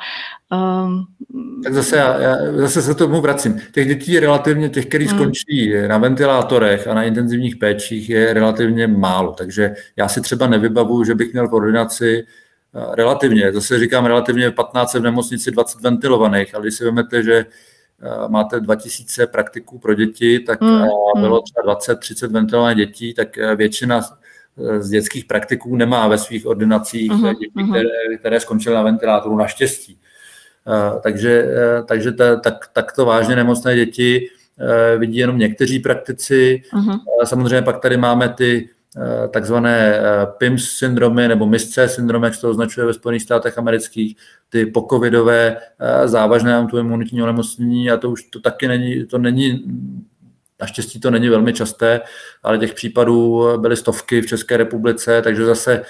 [0.52, 1.04] Um...
[1.64, 3.60] Tak zase, já, já zase se tomu vracím.
[3.74, 5.18] Těch dětí je relativně, těch, kteří hmm.
[5.18, 9.32] skončí na ventilátorech a na intenzivních péčích, je relativně málo.
[9.32, 12.26] Takže já si třeba nevybavuju, že bych měl v ordinaci
[12.74, 17.46] relativně, zase říkám relativně 15 v nemocnici, 20 ventilovaných, ale když si vezmete, že
[18.28, 20.86] máte 2000 praktiků pro děti, tak mm,
[21.20, 24.00] bylo třeba 20-30 ventilovaných dětí, tak e, většina
[24.78, 27.70] z dětských praktiků nemá ve svých ordinacích mm, děti, mm.
[27.70, 29.98] které, které skončily na ventilátoru, naštěstí.
[31.02, 31.48] Takže,
[31.86, 34.28] takže ta, tak, takto vážně nemocné děti
[34.98, 36.62] vidí jenom někteří praktici.
[36.74, 36.98] Mm.
[37.24, 38.81] Samozřejmě pak tady máme ty Eh,
[39.28, 44.16] takzvané eh, PIMS syndromy nebo MISC syndromy, jak se to označuje ve Spojených státech amerických,
[44.48, 49.64] ty pokovidové eh, závažné autoimunitní onemocnění a to už to taky není, to není
[50.60, 52.00] Naštěstí to není velmi časté,
[52.42, 55.82] ale těch případů byly stovky v České republice, takže zase,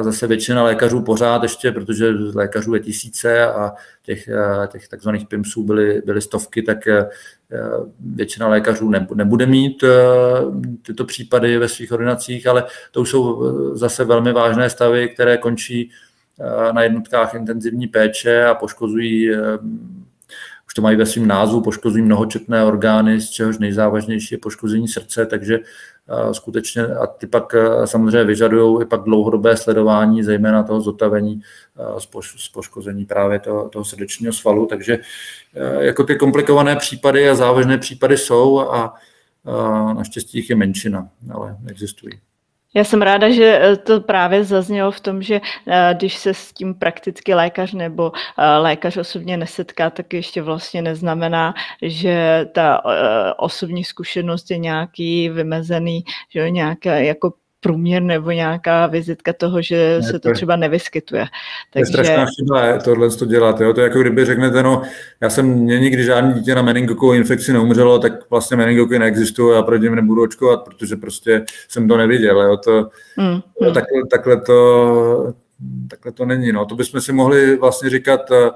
[0.00, 4.28] zase většina lékařů pořád ještě, protože lékařů je tisíce a těch,
[4.72, 6.78] těch takzvaných PIMSů byly, byly stovky, tak
[8.00, 9.84] většina lékařů nebude mít
[10.82, 13.42] tyto případy ve svých ordinacích, ale to už jsou
[13.76, 15.90] zase velmi vážné stavy, které končí
[16.72, 19.30] na jednotkách intenzivní péče a poškozují
[20.66, 25.26] už to mají ve svém názvu, poškozují mnohočetné orgány, z čehož nejzávažnější je poškození srdce,
[25.26, 25.58] takže
[26.32, 31.42] skutečně a ty pak samozřejmě vyžadují i pak dlouhodobé sledování, zejména toho zotavení
[32.36, 34.98] z poškození právě toho, toho srdečního svalu, takže
[35.78, 38.94] jako ty komplikované případy a závažné případy jsou a,
[39.44, 42.20] a naštěstí jich je menšina, ale existují.
[42.74, 46.52] Já jsem ráda, že eh, to právě zaznělo v tom, že eh, když se s
[46.52, 52.82] tím prakticky lékař nebo eh, lékař osobně nesetká, tak ještě vlastně neznamená, že ta
[53.38, 57.32] osobní zkušenost je nějaký vymezený, že nějaké jako
[57.62, 61.26] průměr nebo nějaká vizitka toho, že ne, se to třeba nevyskytuje.
[61.72, 61.80] Takže...
[61.80, 63.60] Je strašná chyba tohle to dělat.
[63.60, 63.72] Jo?
[63.72, 64.82] To je jako kdyby řeknete, no,
[65.20, 69.62] já jsem mě nikdy žádný dítě na meningokovou infekci neumřelo, tak vlastně meningoky neexistují a
[69.62, 72.42] proti nebudu očkovat, protože prostě jsem to neviděl.
[72.42, 72.56] Jo?
[72.56, 73.74] To, mm, mm.
[73.74, 75.34] Takhle, takhle, to,
[75.90, 76.52] takhle to není.
[76.52, 76.64] No.
[76.66, 78.50] To bychom si mohli vlastně říkat eh,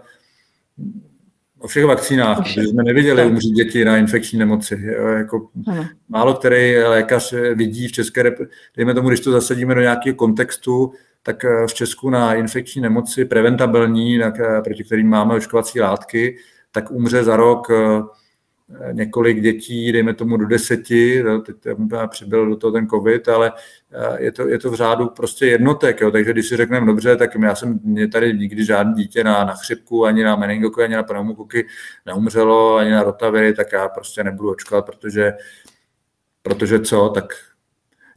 [1.66, 3.32] o všech vakcínách, protože jsme neviděli tak.
[3.32, 4.94] umřít děti na infekční nemoci.
[5.16, 5.48] Jako
[6.08, 10.92] málo který lékař vidí v České republice, dejme tomu, když to zasadíme do nějakého kontextu,
[11.22, 14.32] tak eh, v Česku na infekční nemoci preventabilní, eh,
[14.64, 16.36] proti kterým máme očkovací látky,
[16.72, 18.02] tak umře za rok eh,
[18.92, 21.56] několik dětí, dejme tomu do deseti, teď
[22.08, 23.52] přibyl do toho ten covid, ale
[23.92, 26.10] eh, je to, je to v řádu prostě jednotek, jo.
[26.10, 29.54] takže když si řekneme dobře, tak já jsem, mě tady nikdy žádný dítě na, na
[29.54, 31.66] chřipku, ani na meningoky, ani na pneumokoky
[32.06, 35.32] neumřelo, ani na rotaviry, tak já prostě nebudu očkovat, protože,
[36.42, 37.24] protože co, tak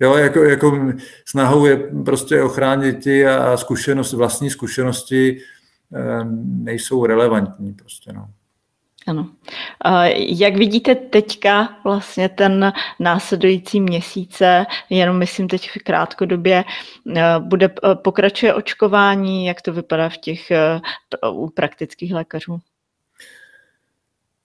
[0.01, 0.93] Jo, jako, jako
[1.25, 5.41] snahou je prostě ochránit děti a zkušenost, vlastní zkušenosti
[5.95, 8.29] eh, nejsou relevantní prostě, no.
[9.10, 9.30] Ano.
[10.15, 16.63] Jak vidíte teďka vlastně ten následující měsíce, jenom myslím teď v krátkodobě,
[17.15, 20.80] eh, bude eh, pokračuje očkování, jak to vypadá v těch eh,
[21.32, 22.60] u praktických lékařů?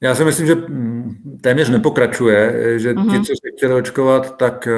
[0.00, 3.24] Já si myslím, že mm, téměř nepokračuje, že ti, mhm.
[3.24, 4.68] co se chtěli očkovat, tak,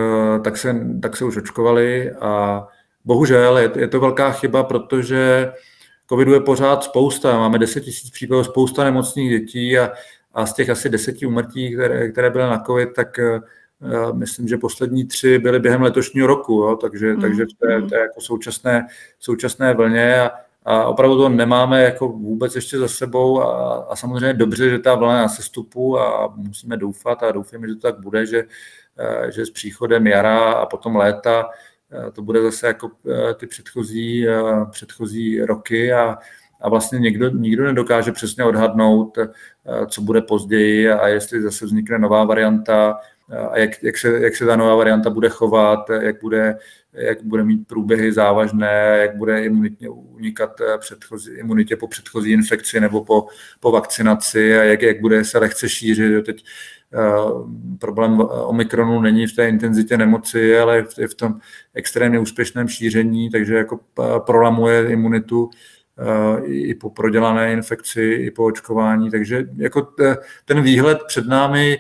[0.45, 2.67] tak, se, tak se už očkovali a
[3.05, 5.53] bohužel je, je to velká chyba, protože
[6.09, 9.93] covidu je pořád spousta, máme 10 tisíc případů, spousta nemocných dětí a,
[10.35, 13.21] a z těch asi deseti umrtí, které, které byly na covid, tak
[13.81, 17.21] uh, myslím, že poslední tři byly během letošního roku, jo, takže, mm.
[17.21, 18.87] takže to je, to je jako současné,
[19.19, 20.31] současné vlně a,
[20.65, 24.95] a opravdu to nemáme jako vůbec ještě za sebou a, a samozřejmě dobře, že ta
[24.95, 29.47] vlna na sestupu a musíme doufat a doufáme, že to tak bude, že, uh, že
[29.47, 31.76] s příchodem jara a potom léta Eh,
[32.13, 36.19] to bude zase jako eh, ty předchozí, eh, předchozí roky a,
[36.61, 39.19] a vlastně někdo, nikdo nedokáže přesně odhadnout,
[39.89, 42.99] co bude později a jestli zase vznikne nová varianta
[43.51, 46.59] a jak, jak, se, jak se ta nová varianta bude chovat, jak bude,
[46.93, 53.05] jak bude mít průběhy závažné, jak bude imunitně unikat předchozí, imunitě po předchozí infekci nebo
[53.05, 53.27] po,
[53.61, 56.27] po vakcinaci a jak, jak bude se lehce šířit.
[56.27, 56.76] Teď Eh,
[57.79, 61.41] problém Omikronu není v té intenzitě nemoci, ale v, v tom
[61.75, 63.81] extrémně úspěšném šíření, takže jako
[64.19, 65.51] prolamuje imunitu
[65.99, 69.11] eh, i po prodělané infekci, i po očkování.
[69.11, 69.89] Takže jako
[70.45, 71.77] ten výhled před námi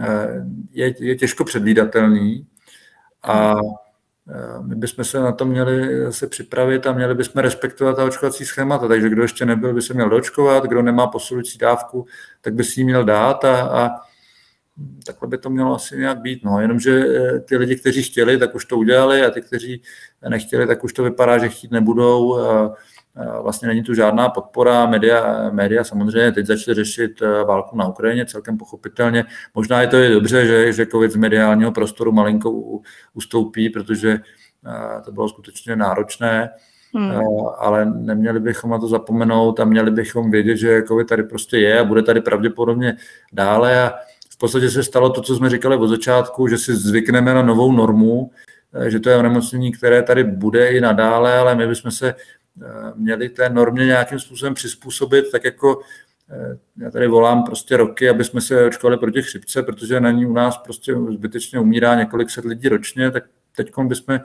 [0.00, 2.46] eh, je, je těžko předvídatelný
[3.22, 3.54] a
[4.60, 8.88] my bychom se na to měli se připravit a měli bychom respektovat ta očkovací schémata.
[8.88, 12.06] Takže kdo ještě nebyl, by se měl dočkovat, kdo nemá posilující dávku,
[12.40, 13.90] tak by si ji měl dát a, a
[15.06, 16.44] takhle by to mělo asi nějak být.
[16.44, 19.82] No, jenomže eh, ty lidi, kteří chtěli, tak už to udělali a ty, kteří
[20.28, 22.38] nechtěli, tak už to vypadá, že chtít nebudou.
[23.42, 24.86] Vlastně není tu žádná podpora.
[24.86, 29.24] Média, média samozřejmě teď začaly řešit eh, válku na Ukrajině celkem pochopitelně.
[29.54, 32.52] Možná je to i dobře, že, že COVID z mediálního prostoru malinko
[33.14, 36.50] ustoupí, protože eh, to bylo skutečně náročné.
[36.94, 37.12] Hmm.
[37.58, 41.80] Ale neměli bychom na to zapomenout a měli bychom vědět, že COVID tady prostě je
[41.80, 42.96] a bude tady pravděpodobně
[43.32, 43.82] dále.
[43.82, 43.94] A
[44.40, 48.30] podstatě se stalo to, co jsme říkali od začátku, že si zvykneme na novou normu,
[48.74, 52.66] eh, že to je onemocnění, které tady bude i nadále, ale my bychom se eh,
[52.94, 55.80] měli té normě nějakým způsobem přizpůsobit, tak jako
[56.30, 60.26] eh, já tady volám prostě roky, aby jsme se očkovali proti chřipce, protože na ní
[60.26, 63.24] u nás prostě zbytečně umírá několik set lidí ročně, tak
[63.56, 64.20] teď bychom,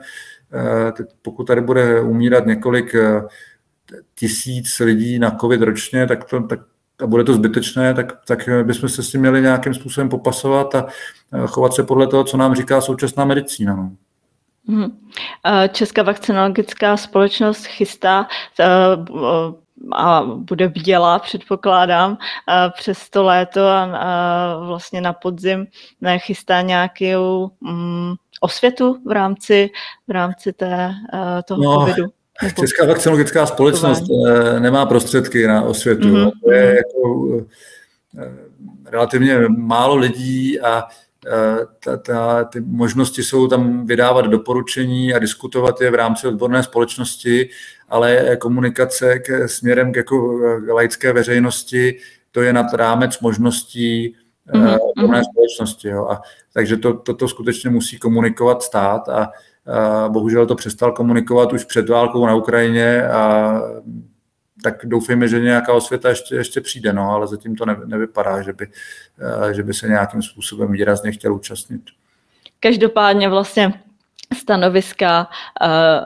[1.22, 2.94] pokud tady bude umírat několik
[4.14, 6.60] tisíc lidí na covid ročně, tak, to, tak
[7.02, 10.86] a bude to zbytečné, tak, tak bychom se s tím měli nějakým způsobem popasovat a
[11.46, 13.76] chovat se podle toho, co nám říká současná medicína.
[13.76, 13.90] No.
[14.66, 14.98] Mhm.
[15.72, 18.26] Česká vakcinologická společnost chystá
[19.92, 22.18] a bude bděla, předpokládám,
[22.76, 23.86] přes to léto a
[24.66, 25.66] vlastně na podzim
[26.18, 29.70] chystá nějakou mm, osvětu v rámci,
[30.08, 30.94] v rámci té,
[31.44, 32.08] toho no, covidu.
[32.60, 36.08] Česká vakcinologická společnost eh, nemá prostředky na osvětu.
[36.08, 36.30] Mm-hmm.
[36.44, 37.26] To je jako
[38.18, 38.32] eh,
[38.84, 40.84] relativně málo lidí a
[41.26, 46.62] eh, ta, ta, ty možnosti jsou tam vydávat doporučení a diskutovat je v rámci odborné
[46.62, 47.48] společnosti,
[47.88, 51.98] ale komunikace k, směrem k, jako, k laické veřejnosti,
[52.30, 54.14] to je nad rámec možností
[54.52, 54.78] mm-hmm.
[54.82, 55.88] odborné společnosti.
[55.88, 56.06] Jo.
[56.06, 56.22] A,
[56.52, 59.30] takže to, toto skutečně musí komunikovat stát a
[60.08, 63.60] Bohužel to přestal komunikovat už před válkou na Ukrajině a
[64.62, 68.52] tak doufejme, že nějaká osvěta ještě, ještě přijde, no, ale zatím to ne, nevypadá, že
[68.52, 68.68] by,
[69.52, 71.82] že by se nějakým způsobem výrazně chtěl účastnit.
[72.60, 73.82] Každopádně vlastně
[74.34, 75.26] stanoviska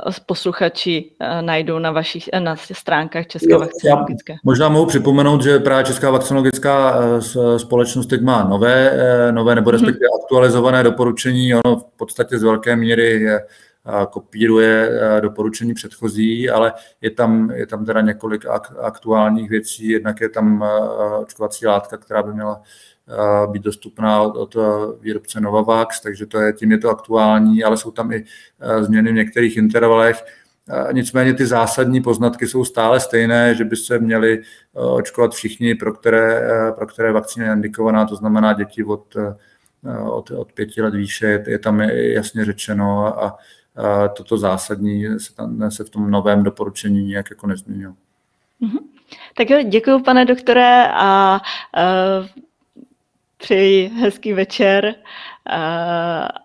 [0.04, 4.34] uh, posluchači uh, najdou na vašich na stránkách České vakcinologické.
[4.44, 9.70] Možná mohu připomenout, že právě Česká vakcinologická uh, společnost teď má nové, uh, nové nebo
[9.70, 9.72] mhm.
[9.72, 10.24] respektive mm-hmm.
[10.24, 11.54] aktualizované doporučení.
[11.54, 13.40] Ono v podstatě z velké míry je,
[13.86, 19.88] uh, kopíruje uh, doporučení předchozí, ale je tam, je tam teda několik ak- aktuálních věcí.
[19.88, 22.62] Jednak je tam uh, očkovací látka, která by měla
[23.46, 24.56] být dostupná od, od
[25.00, 28.24] výrobce Novavax, takže to je, tím je to aktuální, ale jsou tam i
[28.80, 30.24] změny v některých intervalech.
[30.92, 34.42] Nicméně ty zásadní poznatky jsou stále stejné, že by se měli
[34.72, 36.42] očkovat všichni, pro které,
[36.74, 39.16] pro které vakcína je indikovaná, to znamená děti od,
[40.10, 43.38] od, od pěti let výše, je tam jasně řečeno a,
[43.76, 47.92] a toto zásadní se, tam, se v tom novém doporučení nějak jako nezměnilo.
[48.62, 48.84] Mm-hmm.
[49.36, 51.40] Tak jo, děkuji, pane doktore, a
[52.20, 52.26] uh,
[53.40, 54.94] přeji hezký večer eh,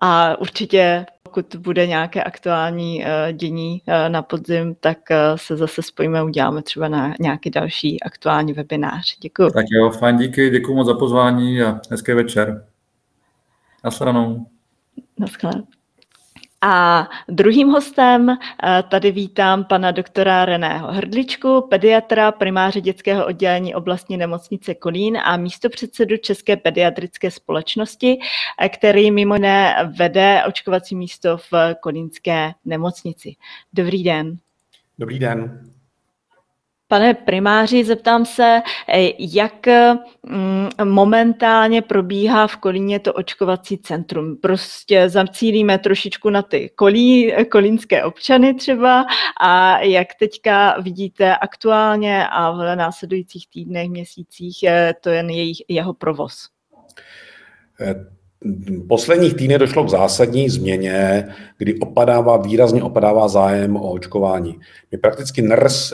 [0.01, 4.97] a určitě pokud bude nějaké aktuální eh, dění eh, na podzim, tak
[5.35, 9.19] se zase spojíme uděláme třeba na nějaký další aktuální webinář.
[9.19, 9.49] Děkuji.
[9.49, 12.65] Tak jo, fajn, díky, děkuji moc za pozvání a hezký večer.
[13.83, 14.45] Nasledanou.
[15.19, 15.74] Naschledanou.
[16.61, 24.17] A druhým hostem eh, tady vítám pana doktora Reného Hrdličku, pediatra, primáře dětského oddělení oblastní
[24.17, 28.17] nemocnice Kolín a místo předsedu České pediatrické společnosti,
[28.61, 33.35] eh, který mimo jiné vede očkovací místo v kolínské nemocnici.
[33.73, 34.37] Dobrý den.
[34.99, 35.74] Dobrý den.
[36.87, 39.67] Pane primáři, zeptám se, eh, jak
[40.23, 44.37] mm, momentálně probíhá v Kolíně to očkovací centrum.
[44.37, 49.05] Prostě zacílíme trošičku na ty kolí, kolínské občany třeba
[49.41, 55.93] a jak teďka vidíte aktuálně a v následujících týdnech, měsících, eh, to je jejich, jeho
[55.93, 56.49] provoz.
[58.87, 61.27] Posledních týdnech došlo k zásadní změně,
[61.57, 64.59] kdy opadává, výrazně opadává zájem o očkování.
[64.91, 65.49] My prakticky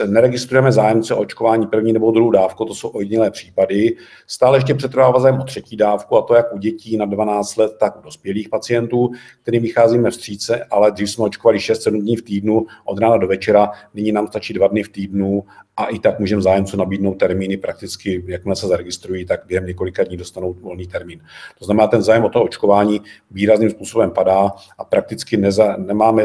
[0.06, 3.96] neregistrujeme zájemce o očkování první nebo druhou dávku, to jsou ojedinělé případy.
[4.26, 7.72] Stále ještě přetrvává zájem o třetí dávku, a to jak u dětí na 12 let,
[7.80, 9.10] tak u dospělých pacientů,
[9.42, 13.70] kterým vycházíme vstříce, ale dřív jsme očkovali 6-7 dní v týdnu od rána do večera,
[13.94, 15.44] nyní nám stačí dva dny v týdnu
[15.76, 20.16] a i tak můžeme zájemcům nabídnout termíny prakticky, jakmile se zaregistrují, tak během několika dní
[20.16, 21.20] dostanou volný termín.
[21.58, 23.00] To znamená, ten zájem o to očkování
[23.30, 26.24] výrazným způsobem padá a prakticky neza, nemáme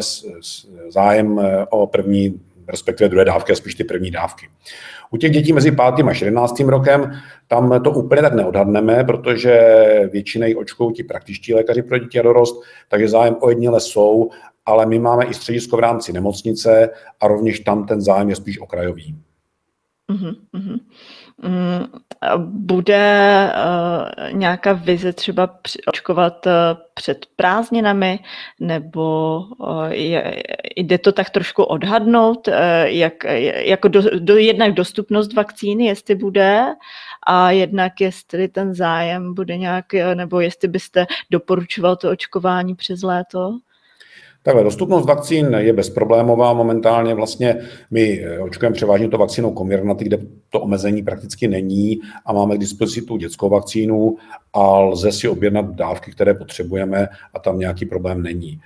[0.90, 4.50] zájem eh, o první respektive druhé dávky a spíš ty první dávky.
[5.12, 5.82] U těch dětí mezi 5.
[5.82, 6.60] a 11.
[6.60, 7.12] rokem
[7.48, 9.60] tam to úplně tak neodhadneme, protože
[10.12, 14.30] většinou očkou ti praktičtí lékaři pro děti a dorost, takže zájem o jedněle jsou,
[14.66, 18.60] ale my máme i středisko v rámci nemocnice a rovněž tam ten zájem je spíš
[18.60, 19.16] okrajový.
[20.12, 20.36] Uh-huh,
[22.38, 26.52] Bude uh, nějaká vize třeba očkovat uh,
[26.93, 28.19] před prázdninami,
[28.60, 30.43] nebo uh, je,
[30.76, 32.50] jde to tak trošku odhadnout,
[32.84, 33.13] jak,
[33.56, 36.65] jako do, do, jednak dostupnost vakcíny, jestli bude,
[37.28, 43.52] a jednak jestli ten zájem bude nějak, nebo jestli byste doporučoval to očkování přes léto?
[44.43, 47.13] Takhle, dostupnost vakcín je bezproblémová momentálně.
[47.13, 47.58] Vlastně
[47.91, 50.17] my eh, očkujeme převážně to vakcínou Comirnaty, kde
[50.50, 54.17] to omezení prakticky není a máme k dispozici tu dětskou vakcínu
[54.54, 58.60] a lze si objednat dávky, které potřebujeme a tam nějaký problém není.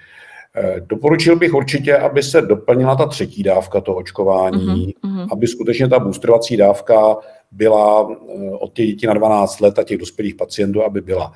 [0.56, 5.88] Eh, doporučil bych určitě, aby se doplnila ta třetí dávka toho očkování, uh-huh, aby skutečně
[5.88, 7.16] ta boosterovací dávka
[7.52, 11.34] byla eh, od těch dětí na 12 let a těch dospělých pacientů, aby byla.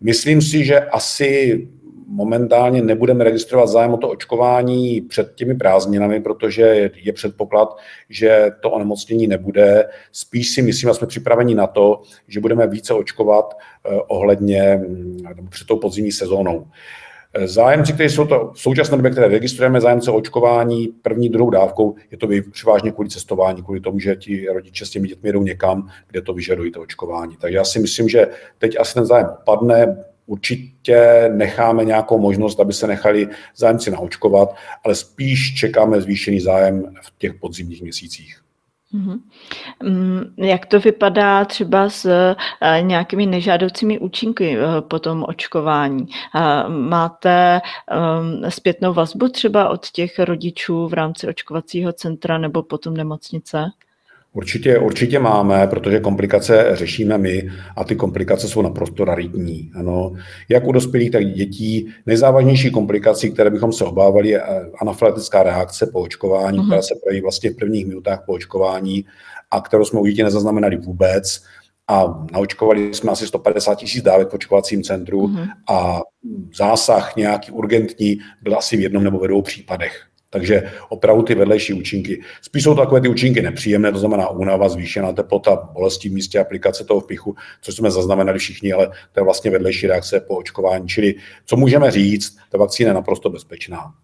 [0.00, 1.68] Myslím si, že asi
[2.08, 7.76] momentálně nebudeme registrovat zájem o to očkování před těmi prázdninami, protože je předpoklad,
[8.08, 9.88] že to onemocnění nebude.
[10.12, 14.80] Spíš si myslím, a jsme připraveni na to, že budeme více očkovat eh, ohledně
[15.36, 16.66] nebo před tou podzimní sezónou.
[17.34, 21.94] Eh, zájemci, kteří jsou to v současné době, které registrujeme, zájemce očkování první, druhou dávkou,
[22.10, 25.88] je to převážně kvůli cestování, kvůli tomu, že ti rodiče s těmi dětmi jdou někam,
[26.10, 27.36] kde to vyžadují to očkování.
[27.40, 28.26] Takže já si myslím, že
[28.58, 34.94] teď asi ten zájem opadne, určitě necháme nějakou možnost, aby se nechali zájemci naočkovat, ale
[34.94, 38.42] spíš čekáme zvýšený zájem v těch podzimních měsících.
[38.94, 39.20] Mm-hmm.
[40.36, 46.00] Jak to vypadá třeba s uh, nějakými nežádoucími účinky uh, po tom očkování?
[46.00, 52.94] Uh, máte um, zpětnou vazbu třeba od těch rodičů v rámci očkovacího centra nebo potom
[52.94, 53.64] nemocnice?
[54.38, 59.70] Určitě, určitě máme, protože komplikace řešíme my a ty komplikace jsou naprosto raritní.
[59.74, 60.12] Ano.
[60.48, 61.88] Jak u dospělých, tak dětí.
[62.06, 64.42] Nejzávažnější komplikací, které bychom se obávali, je
[64.80, 66.66] anafylaktická reakce po očkování, uh-huh.
[66.66, 69.04] která se projeví vlastně v prvních minutách po očkování
[69.50, 71.42] a kterou jsme u dětí nezaznamenali vůbec.
[71.88, 75.48] A naočkovali jsme asi 150 tisíc dávek v očkovacím centru uh-huh.
[75.68, 76.00] a
[76.56, 80.07] zásah nějaký urgentní byl asi v jednom nebo ve dvou případech.
[80.30, 82.22] Takže opravdu ty vedlejší účinky.
[82.42, 86.84] Spíš jsou takové ty účinky nepříjemné, to znamená únava, zvýšená teplota, bolesti v místě aplikace
[86.84, 90.88] toho vpichu, což jsme zaznamenali všichni, ale to je vlastně vedlejší reakce po očkování.
[90.88, 91.14] Čili
[91.44, 93.94] co můžeme říct, ta vakcína je naprosto bezpečná.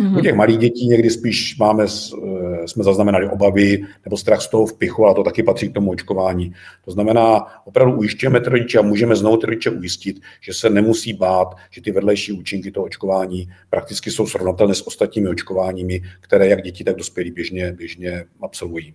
[0.00, 0.18] Mm-hmm.
[0.18, 4.66] U těch malých dětí někdy spíš máme, eh, jsme zaznamenali obavy nebo strach z toho
[4.66, 6.52] vpichu, ale to taky patří k tomu očkování.
[6.84, 11.12] To znamená, opravdu ujišťujeme ty rodiče a můžeme znovu ty rodiče ujistit, že se nemusí
[11.12, 16.62] bát, že ty vedlejší účinky toho očkování prakticky jsou srovnatelné s ostatními očkováními, které jak
[16.62, 18.94] děti, tak dospělí běžně, běžně absolvují.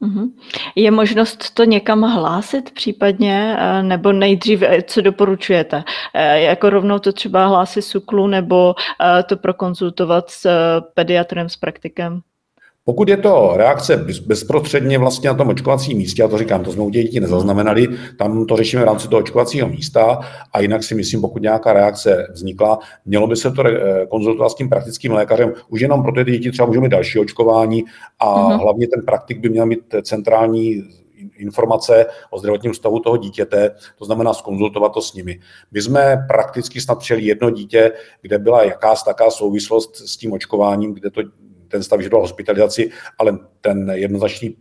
[0.00, 0.36] Mhm.
[0.76, 5.84] Je možnost to někam hlásit případně, eh, nebo nejdřív, eh, co doporučujete?
[6.14, 8.74] Eh, jako rovnou to třeba hlásit SUKLu, nebo
[9.28, 10.48] to prokonzultovat s
[10.94, 12.20] pediatrem, s praktikem?
[12.86, 16.82] Pokud je to reakce bezprostředně vlastně na tom očkovacím místě, a to říkám, to jsme
[16.82, 20.20] u dětí nezaznamenali, tam to řešíme v rámci toho očkovacího místa
[20.52, 24.54] a jinak si myslím, pokud nějaká reakce vznikla, mělo by se to eh, konzultovat s
[24.54, 27.84] tím praktickým lékařem, už jenom pro ty děti třeba můžeme mít další očkování
[28.18, 28.62] a uh-huh.
[28.62, 30.82] hlavně ten praktik by měl mít centrální
[31.36, 35.40] informace o zdravotním stavu toho dítěte, to znamená skonzultovat to s nimi.
[35.72, 37.92] My jsme prakticky snad přijeli jedno dítě,
[38.22, 41.20] kde byla jakási taká souvislost s tím očkováním, kde to
[41.74, 44.56] ten stav vyžadoval hospitalizaci, ale ten jednoznačný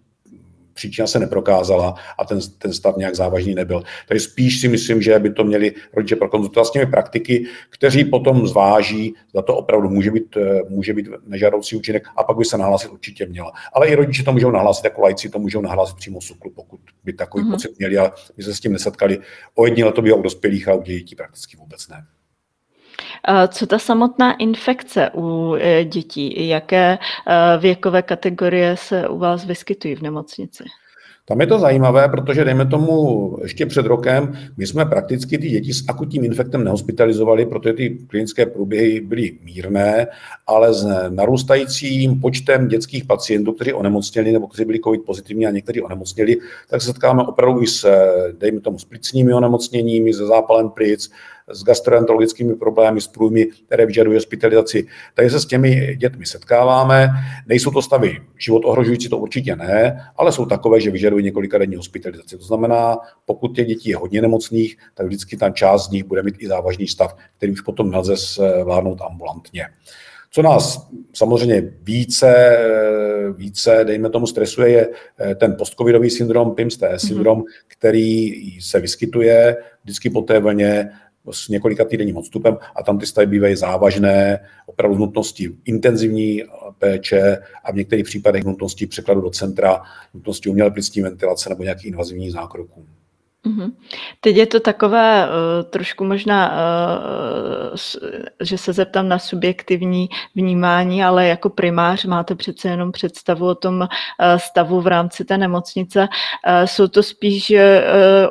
[0.73, 3.83] příčina se neprokázala a ten, ten stav nějak závažný nebyl.
[4.07, 8.47] Takže spíš si myslím, že by to měli rodiče prokonzultovat s těmi praktiky, kteří potom
[8.47, 12.57] zváží, za to opravdu může být, eh, může být nežádoucí účinek a pak by se
[12.57, 13.51] nahlásit určitě měla.
[13.73, 17.13] Ale i rodiče to můžou nahlásit, jako lajci to můžou nahlásit přímo SUKLu, pokud by
[17.13, 17.51] takový mm-hmm.
[17.51, 19.19] pocit měli, ale my se s tím nesetkali.
[19.55, 22.05] O jední to bylo u dospělých a u dětí prakticky vůbec ne.
[23.47, 26.47] Co ta samotná infekce u e, dětí?
[26.47, 26.97] Jaké e,
[27.57, 30.63] věkové kategorie se u vás vyskytují v nemocnici?
[31.25, 35.73] Tam je to zajímavé, protože dejme tomu ještě před rokem, my jsme prakticky ty děti
[35.73, 40.07] s akutním infektem nehospitalizovali, protože ty klinické průběhy byly mírné,
[40.47, 45.81] ale s narůstajícím počtem dětských pacientů, kteří onemocněli nebo kteří byli COVID pozitivní a někteří
[45.81, 46.37] onemocněli,
[46.69, 47.89] tak se setkáme opravdu i s,
[48.37, 51.11] dejme tomu, s plicními onemocněními, se zápalem plic,
[51.51, 54.87] s gastroenterologickými problémy, s průjmy, které vyžadují hospitalizaci.
[55.13, 57.09] Takže se s těmi dětmi setkáváme.
[57.47, 61.75] Nejsou to stavy život ohrožující, to určitě ne, ale jsou takové, že vyžadují několika denní
[61.75, 62.37] hospitalizaci.
[62.37, 66.23] To znamená, pokud těch dětí je hodně nemocných, tak vždycky ta část z nich bude
[66.23, 69.65] mít i závažný stav, který už potom nelze zvládnout ambulantně.
[70.35, 72.57] Co nás samozřejmě více,
[73.37, 74.89] více, dejme tomu, stresuje, je
[75.35, 76.99] ten postcovidový syndrom, PIMS-T mhm.
[76.99, 77.65] syndrom, mm-hmm.
[77.67, 80.89] který se vyskytuje vždycky po té vlně
[81.31, 86.43] s několika týdenním odstupem a tam ty stavy bývají závažné, opravdu nutnosti intenzivní
[86.77, 89.81] péče a v některých případech nutnosti překladu do centra,
[90.13, 92.85] nutnosti umělé plicní ventilace nebo nějakých invazivních zákroků.
[93.45, 93.71] Mm-hmm.
[94.21, 97.75] Teď je to takové uh, trošku možná, uh,
[98.41, 103.81] že se zeptám na subjektivní vnímání, ale jako primář máte přece jenom představu o tom
[103.81, 103.87] uh,
[104.37, 105.99] stavu v rámci té nemocnice.
[105.99, 107.57] Uh, jsou to spíš uh,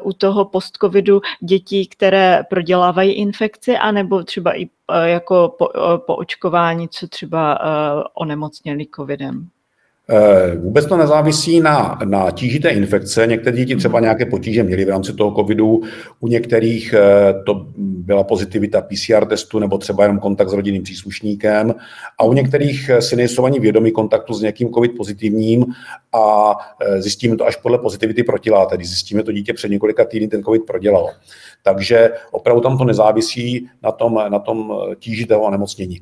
[0.09, 4.71] u toho postcovidu dětí, které prodělávají infekci, anebo třeba i uh,
[5.05, 9.49] jako po, uh, po očkování, co třeba uh, onemocněli covidem?
[10.11, 13.27] Eh, vůbec to nezávisí na, na tíži té infekce.
[13.27, 15.81] Některé děti třeba nějaké potíže měly v rámci toho covidu,
[16.21, 21.75] u některých eh, to byla pozitivita PCR testu nebo třeba jenom kontakt s rodinným příslušníkem
[22.19, 25.65] a u některých eh, si nejsou ani vědomí kontaktu s nějakým covid pozitivním
[26.13, 26.55] a
[26.99, 30.67] zjistíme to až podle pozitivity protilátek, když zjistíme to dítě před několika týdny ten covid
[30.67, 31.11] prodělalo.
[31.63, 36.01] Takže opravdu tam to nezávisí na tom, na tom tíži toho onemocnění.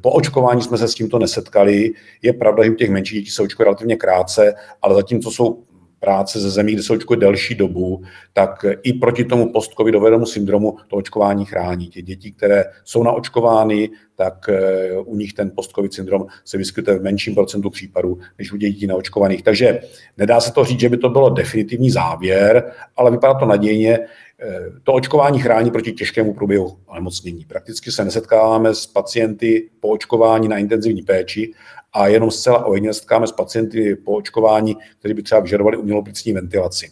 [0.00, 1.90] Po očkování jsme se s tímto nesetkali.
[2.22, 5.64] Je pravda, že u těch menších dětí očkuje relativně krátce, ale zatímco jsou
[6.02, 10.96] práce ze zemí, kde se očkuje delší dobu, tak i proti tomu postcovidovému syndromu to
[10.96, 11.90] očkování chrání.
[11.90, 17.02] Ty děti, které jsou naočkovány, tak eh, u nich ten postcovid syndrom se vyskytuje v
[17.02, 19.42] menším procentu případů, než u dětí naočkovaných.
[19.42, 19.80] Takže
[20.18, 23.98] nedá se to říct, že by to bylo definitivní závěr, ale vypadá to nadějně.
[23.98, 27.44] Eh, to očkování chrání proti těžkému průběhu onemocnění.
[27.44, 31.52] Prakticky se nesetkáváme s pacienty po očkování na intenzivní péči
[31.92, 36.32] a jenom zcela ojediněle setkáme s pacienty po očkování, kteří by třeba vyžadovali umělou plicní
[36.32, 36.90] ventilaci.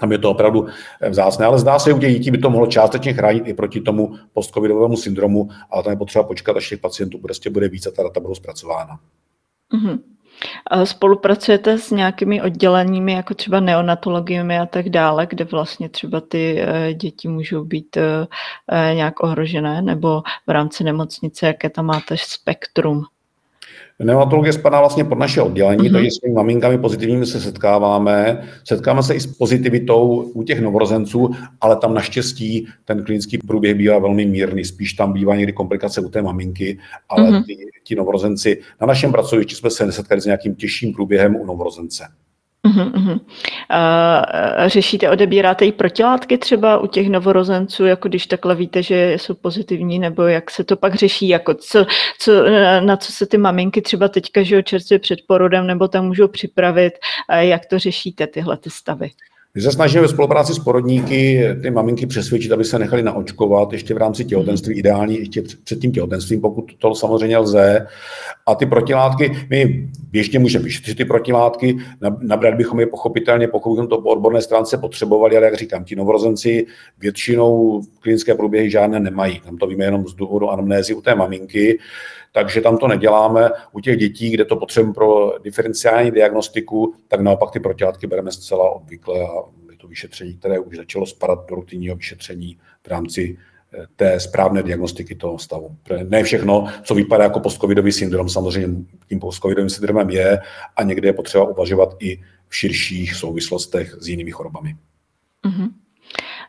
[0.00, 0.66] Tam je to opravdu
[1.00, 3.80] eh, vzácné, ale zdá se, že u dětí by to mohlo částečně chránit i proti
[3.80, 7.92] tomu postcovidovému syndromu, ale tam je potřeba počkat, až těch pacientů prostě bude více a
[7.92, 9.00] ta data budou zpracována.
[9.74, 9.98] Mm-hmm.
[10.84, 16.94] Spolupracujete s nějakými odděleními, jako třeba neonatologiemi a tak dále, kde vlastně třeba ty eh,
[16.94, 23.04] děti můžou být eh, nějak ohrožené, nebo v rámci nemocnice, jaké tam máte spektrum?
[24.04, 25.92] Neonatologie spadá vlastně pod naše oddělení, mm-hmm.
[25.92, 28.42] takže s těmi maminkami pozitivními se setkáváme.
[28.64, 31.30] Setkáme se i s pozitivitou u těch novorozenců,
[31.60, 34.64] ale tam naštěstí ten klinický průběh bývá velmi mírný.
[34.64, 36.78] Spíš tam bývá někdy komplikace u té maminky,
[37.08, 37.44] ale mm-hmm.
[37.44, 42.04] ty, ti novorozenci, na našem pracovišti jsme se nesetkali s nějakým těžším průběhem u novorozence.
[42.66, 43.20] Uh-huh, uh-huh.
[43.20, 49.34] Uh, řešíte, odebíráte i protilátky třeba u těch novorozenců, jako když takhle víte, že jsou
[49.34, 51.86] pozitivní, nebo jak se to pak řeší, jako co,
[52.18, 52.32] co,
[52.80, 56.92] na co se ty maminky třeba teďka, že čerstvě před porodem, nebo tam můžou připravit,
[57.38, 59.10] jak to řešíte, tyhle ty stavy?
[59.56, 63.94] My se snažíme ve spolupráci s porodníky ty maminky přesvědčit, aby se nechali naočkovat ještě
[63.94, 64.78] v rámci těhotenství, mhm.
[64.78, 67.86] ideální ještě před tím těhotenstvím, pokud to samozřejmě lze.
[68.46, 71.76] A ty protilátky, my běžně můžeme vyšetřit ty protilátky,
[72.20, 75.96] nabrat bychom je pochopitelně, pokud bychom to po odborné stránce potřebovali, ale jak říkám, ti
[75.96, 76.66] novorozenci
[76.98, 79.40] většinou klinické průběhy žádné nemají.
[79.40, 81.78] Tam to víme jenom z důvodu anamnézy u té maminky
[82.36, 83.50] takže tam to neděláme.
[83.72, 88.70] U těch dětí, kde to potřebujeme pro diferenciální diagnostiku, tak naopak ty protilátky bereme zcela
[88.70, 89.32] obvykle a
[89.70, 93.38] je to vyšetření, které už začalo spadat do rutinního vyšetření v rámci
[93.74, 95.76] eh, té správné diagnostiky toho stavu.
[96.08, 100.38] Ne všechno, co vypadá jako postcovidový syndrom, samozřejmě tím postcovidovým syndromem je
[100.76, 104.76] a někde je potřeba uvažovat i v širších souvislostech s jinými chorobami.
[105.46, 105.85] Mm-hmm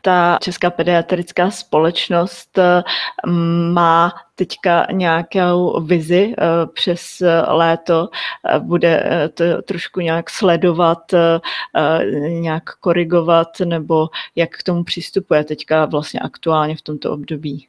[0.02, 2.82] ta Česká pediatrická společnost eh,
[3.72, 8.08] má teďka nějakou vizi eh, přes léto,
[8.54, 10.98] eh, bude to trošku nějak sledovat,
[12.28, 17.68] nějak korigovat, nebo jak k tomu přistupuje teďka vlastně aktuálně v tomto období?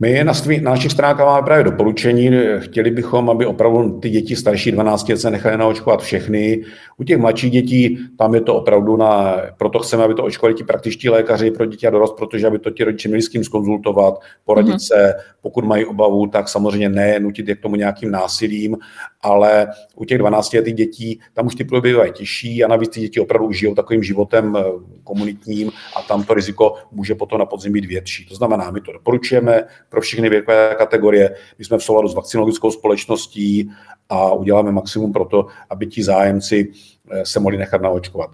[0.00, 2.30] My na, svý, na našich stránkách máme právě doporučení.
[2.58, 6.64] Chtěli bychom, aby opravdu ty děti starší 12 let se nechali naočkovat všechny.
[6.96, 10.64] U těch mladších dětí tam je to opravdu na, proto chceme, aby to očkovali ti
[10.64, 14.14] praktičtí lékaři pro děti a dorost, protože aby to ti rodiče měli s kým skonzultovat,
[14.44, 14.86] poradit mm-hmm.
[14.86, 18.76] se, pokud mají obavu, tak samozřejmě ne nutit je k tomu nějakým násilím,
[19.22, 23.00] ale u těch 12 letých dětí tam už ty průběhy bývají těžší a navíc ty
[23.00, 24.62] děti opravdu žijou takovým životem eh,
[25.04, 28.26] komunitním a tam to riziko může potom na podzim být větší.
[28.26, 31.34] To znamená, my to doporučujeme, pro všechny věkové kategorie.
[31.58, 33.70] My jsme v souladu s vakcinologickou společností
[34.08, 36.72] a uděláme maximum pro to, aby ti zájemci
[37.10, 38.30] eh, se mohli nechat naočkovat.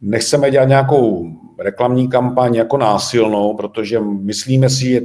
[0.00, 1.26] Nechceme dělat nějakou
[1.58, 5.00] reklamní kampaň jako násilnou, protože myslíme si, že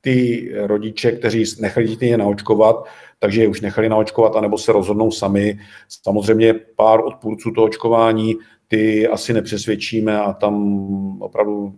[0.00, 2.84] ty rodiče, kteří nechali děti naočkovat,
[3.18, 5.58] takže je už nechali naočkovat, anebo se rozhodnou sami.
[5.88, 8.34] Samozřejmě pár odpůrců toho očkování,
[8.68, 10.76] ty asi nepřesvědčíme a tam
[11.22, 11.74] opravdu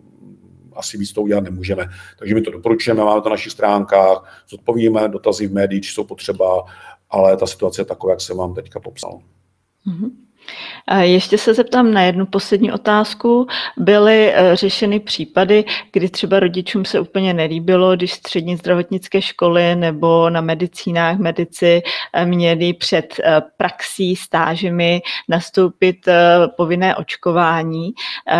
[0.77, 1.85] asi víc to udělat nemůžeme.
[2.19, 6.03] Takže my to doporučujeme, máme to na našich stránkách, zodpovíme dotazy v médiích, či jsou
[6.03, 6.63] potřeba,
[7.09, 9.21] ale ta situace je taková, jak jsem vám teďka popsal.
[9.87, 10.26] Mm-hmm.
[11.01, 13.47] Ještě se zeptám na jednu poslední otázku.
[13.77, 20.29] Byly eh, řešeny případy, kdy třeba rodičům se úplně nelíbilo, když střední zdravotnické školy nebo
[20.29, 21.81] na medicínách medici
[22.13, 25.97] eh, měli před eh, praxí, stážemi nastoupit
[26.57, 27.91] povinné očkování.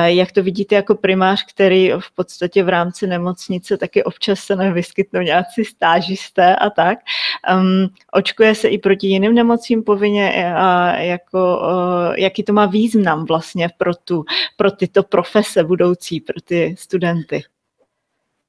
[0.05, 5.21] Jak to vidíte jako primář, který v podstatě v rámci nemocnice taky občas se nevyskytnou
[5.21, 6.99] nějací stážisté a tak.
[8.13, 11.61] Očkuje se i proti jiným nemocím povinně a jako
[12.17, 14.23] jaký to má význam vlastně pro, tu,
[14.57, 17.43] pro tyto profese budoucí, pro ty studenty?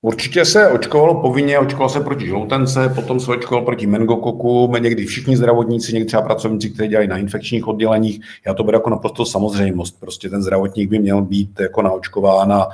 [0.02, 5.36] Určitě se očkovalo povinně, očkovalo se proti žloutence, potom se očkovalo proti meningokoku, někdy všichni
[5.36, 8.20] zdravotníci, někdy třeba pracovníci, kteří dělají na infekčních odděleních.
[8.46, 10.00] Já to beru jako naprosto samozřejmost.
[10.00, 12.68] Prostě ten zdravotník by měl být jako naočkován a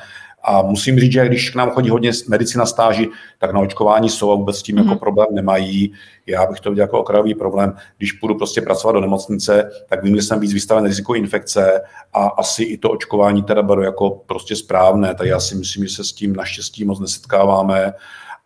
[0.44, 4.32] a musím říct, že když k nám chodí hodně medicina stáži, tak na očkování jsou
[4.32, 4.78] a vůbec s tím mm.
[4.78, 4.98] jako mhm.
[4.98, 5.92] problém nemají.
[6.26, 7.76] Já bych to viděl jako okrajový problém.
[7.98, 11.82] Když půjdu prostě pracovat do nemocnice, tak vím, že jsem víc vystaven riziku infekce
[12.12, 15.14] a asi i to očkování teda beru jako prostě správné.
[15.14, 17.92] Tak já si myslím, že se s tím naštěstí moc nesetkáváme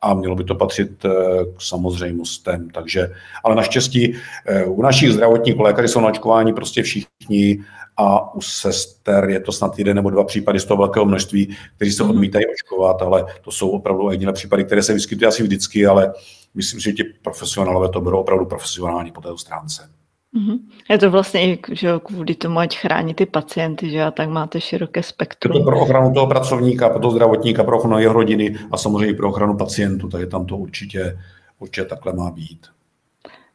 [0.01, 1.11] a mělo by to patřit eh,
[1.57, 2.71] k samozřejmostem.
[2.71, 3.11] Takže,
[3.45, 4.15] ale naštěstí
[4.47, 7.59] eh, u našich zdravotníků lékaři jsou na očkování prostě všichni
[7.99, 11.93] a u sester je to snad jeden nebo dva případy z toho velkého množství, kteří
[11.93, 12.11] se mhm.
[12.11, 16.13] odmítají očkovat, ale to jsou opravdu jediné případy, které se vyskytují asi vždycky, ale
[16.55, 19.91] myslím, že ti profesionálové to berou opravdu profesionální po této stránce.
[20.37, 20.59] Mm-hmm.
[20.91, 24.61] Je to vlastně i že kvůli tomu, ať chrání ty pacienty, že a tak máte
[24.61, 25.57] široké spektrum.
[25.57, 29.07] Je to pro ochranu toho pracovníka, pro toho zdravotníka, pro ochranu jeho rodiny a samozřejmě
[29.07, 31.19] i pro ochranu pacientů, takže tam to určitě,
[31.59, 32.67] určitě takhle má být.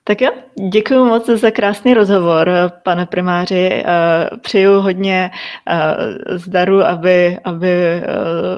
[0.06, 0.32] Tak jo,
[0.70, 2.51] děkuji moc za krásný rozhovor,
[2.84, 3.84] pane primáři.
[3.86, 5.32] Eh, přeju hodně
[5.68, 8.04] eh, zdaru, aby, aby eh,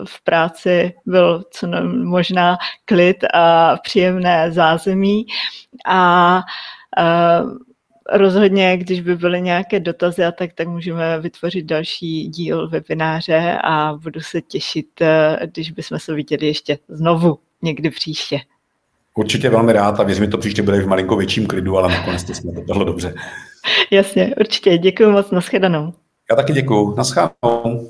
[0.06, 1.68] v práci byl co
[2.04, 5.26] možná klid a příjemné zázemí.
[5.86, 6.41] A
[8.12, 13.93] rozhodně, když by byly nějaké dotazy a tak, tak můžeme vytvořit další díl webináře a
[13.93, 15.02] budu se těšit,
[15.46, 18.39] když bychom se viděli ještě znovu někdy příště.
[19.18, 22.24] Určitě velmi rád a věřím, že to příště bude v malinko větším klidu, ale nakonec
[22.24, 23.16] to jsme dopadlo dobře.
[23.91, 24.78] Jasně, určitě.
[24.78, 25.93] Děkuji moc, nashledanou.
[26.30, 26.95] Já taky děkuji.
[26.97, 27.89] Naschledanou.